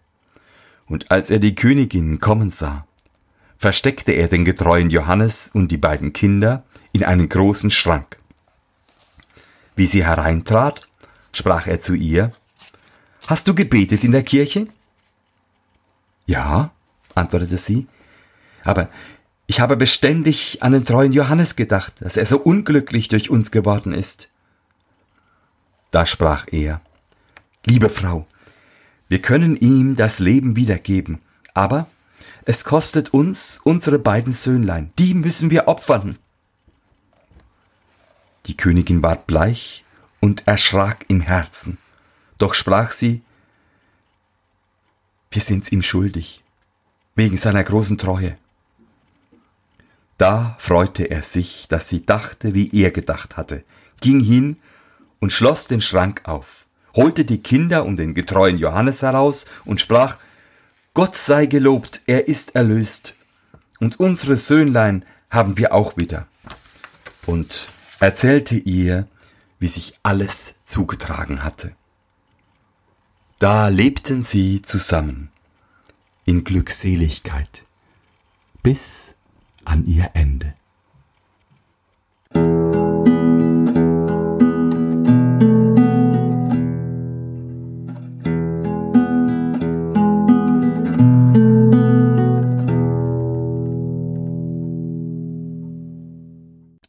und 0.88 1.12
als 1.12 1.30
er 1.30 1.39
die 1.39 1.56
Königin 1.56 2.19
kommen 2.19 2.50
sah, 2.50 2.88
versteckte 3.58 4.13
er 4.13 4.28
den 4.28 4.45
getreuen 4.45 4.89
Johannes 4.89 5.50
und 5.54 5.69
die 5.71 5.78
beiden 5.78 6.13
Kinder 6.13 6.63
in 6.93 7.04
einen 7.04 7.28
großen 7.28 7.71
Schrank. 7.71 8.17
Wie 9.78 9.86
sie 9.86 10.04
hereintrat, 10.04 10.90
sprach 11.32 11.68
er 11.68 11.80
zu 11.80 11.94
ihr, 11.94 12.34
Hast 13.28 13.48
du 13.48 13.54
gebetet 13.54 14.04
in 14.04 14.12
der 14.12 14.24
Kirche? 14.24 14.68
Ja, 16.26 16.72
antwortete 17.13 17.58
sie, 17.58 17.88
aber 18.63 18.90
ich 19.46 19.60
habe 19.60 19.78
beständig 19.78 20.63
an 20.63 20.72
den 20.72 20.84
treuen 20.84 21.13
Johannes 21.13 21.56
gedacht, 21.56 21.94
dass 22.00 22.18
er 22.18 22.26
so 22.26 22.40
unglücklich 22.40 23.08
durch 23.08 23.30
uns 23.30 23.52
geworden 23.52 23.94
ist. 23.94 24.30
Da 25.92 26.06
sprach 26.08 26.48
er, 26.52 26.82
Liebe 27.63 27.90
Frau, 27.90 28.26
wir 29.10 29.22
können 29.22 29.58
ihm 29.58 29.96
das 29.96 30.18
Leben 30.18 30.56
wiedergeben, 30.56 31.20
aber 31.54 31.88
es 32.46 32.63
kostet 32.63 33.13
uns 33.13 33.62
unsere 33.63 34.00
beiden 34.00 34.34
Söhnlein, 34.34 34.92
die 34.98 35.13
müssen 35.13 35.52
wir 35.52 35.68
opfern. 35.68 36.18
Die 38.48 38.58
Königin 38.58 39.04
ward 39.04 39.28
bleich 39.28 39.84
und 40.20 40.48
erschrak 40.48 41.06
im 41.10 41.22
Herzen. 41.22 41.78
Doch 42.38 42.54
sprach 42.54 42.92
sie, 42.92 43.22
wir 45.32 45.42
sind's 45.42 45.72
ihm 45.72 45.84
schuldig. 45.84 46.44
wegen 47.18 47.36
seiner 47.36 47.64
großen 47.64 47.98
Treue. 47.98 48.38
Da 50.20 50.56
freute 50.60 51.10
er 51.10 51.24
sich, 51.24 51.68
dass 51.68 51.90
sie 51.90 52.06
dachte, 52.06 52.54
wie 52.54 52.70
er 52.72 52.92
gedacht 52.92 53.38
hatte, 53.38 53.64
ging 54.00 54.20
hin 54.20 54.58
und 55.20 55.34
schloss 55.34 55.68
den 55.68 55.82
Schrank 55.82 56.22
auf, 56.26 56.68
holte 56.96 57.26
die 57.26 57.42
Kinder 57.42 57.86
und 57.86 57.98
den 57.98 58.14
getreuen 58.14 58.60
Johannes 58.60 59.02
heraus 59.02 59.48
und 59.66 59.82
sprach, 59.82 60.20
Gott 60.94 61.16
sei 61.16 61.48
gelobt, 61.48 62.02
er 62.06 62.28
ist 62.28 62.56
erlöst, 62.56 63.16
und 63.80 64.00
unsere 64.00 64.38
Söhnlein 64.38 65.04
haben 65.30 65.58
wir 65.58 65.74
auch 65.74 65.98
wieder. 65.98 66.28
Und 67.26 67.70
erzählte 68.00 68.56
ihr, 68.56 69.08
wie 69.60 69.68
sich 69.68 69.94
alles 70.04 70.64
zugetragen 70.64 71.44
hatte. 71.44 71.76
Da 73.40 73.68
lebten 73.68 74.24
sie 74.24 74.62
zusammen 74.62 75.32
in 76.26 76.44
Glückseligkeit 76.44 77.66
bis 78.64 79.14
an 79.64 79.86
ihr 79.86 80.12
Ende. 80.14 80.54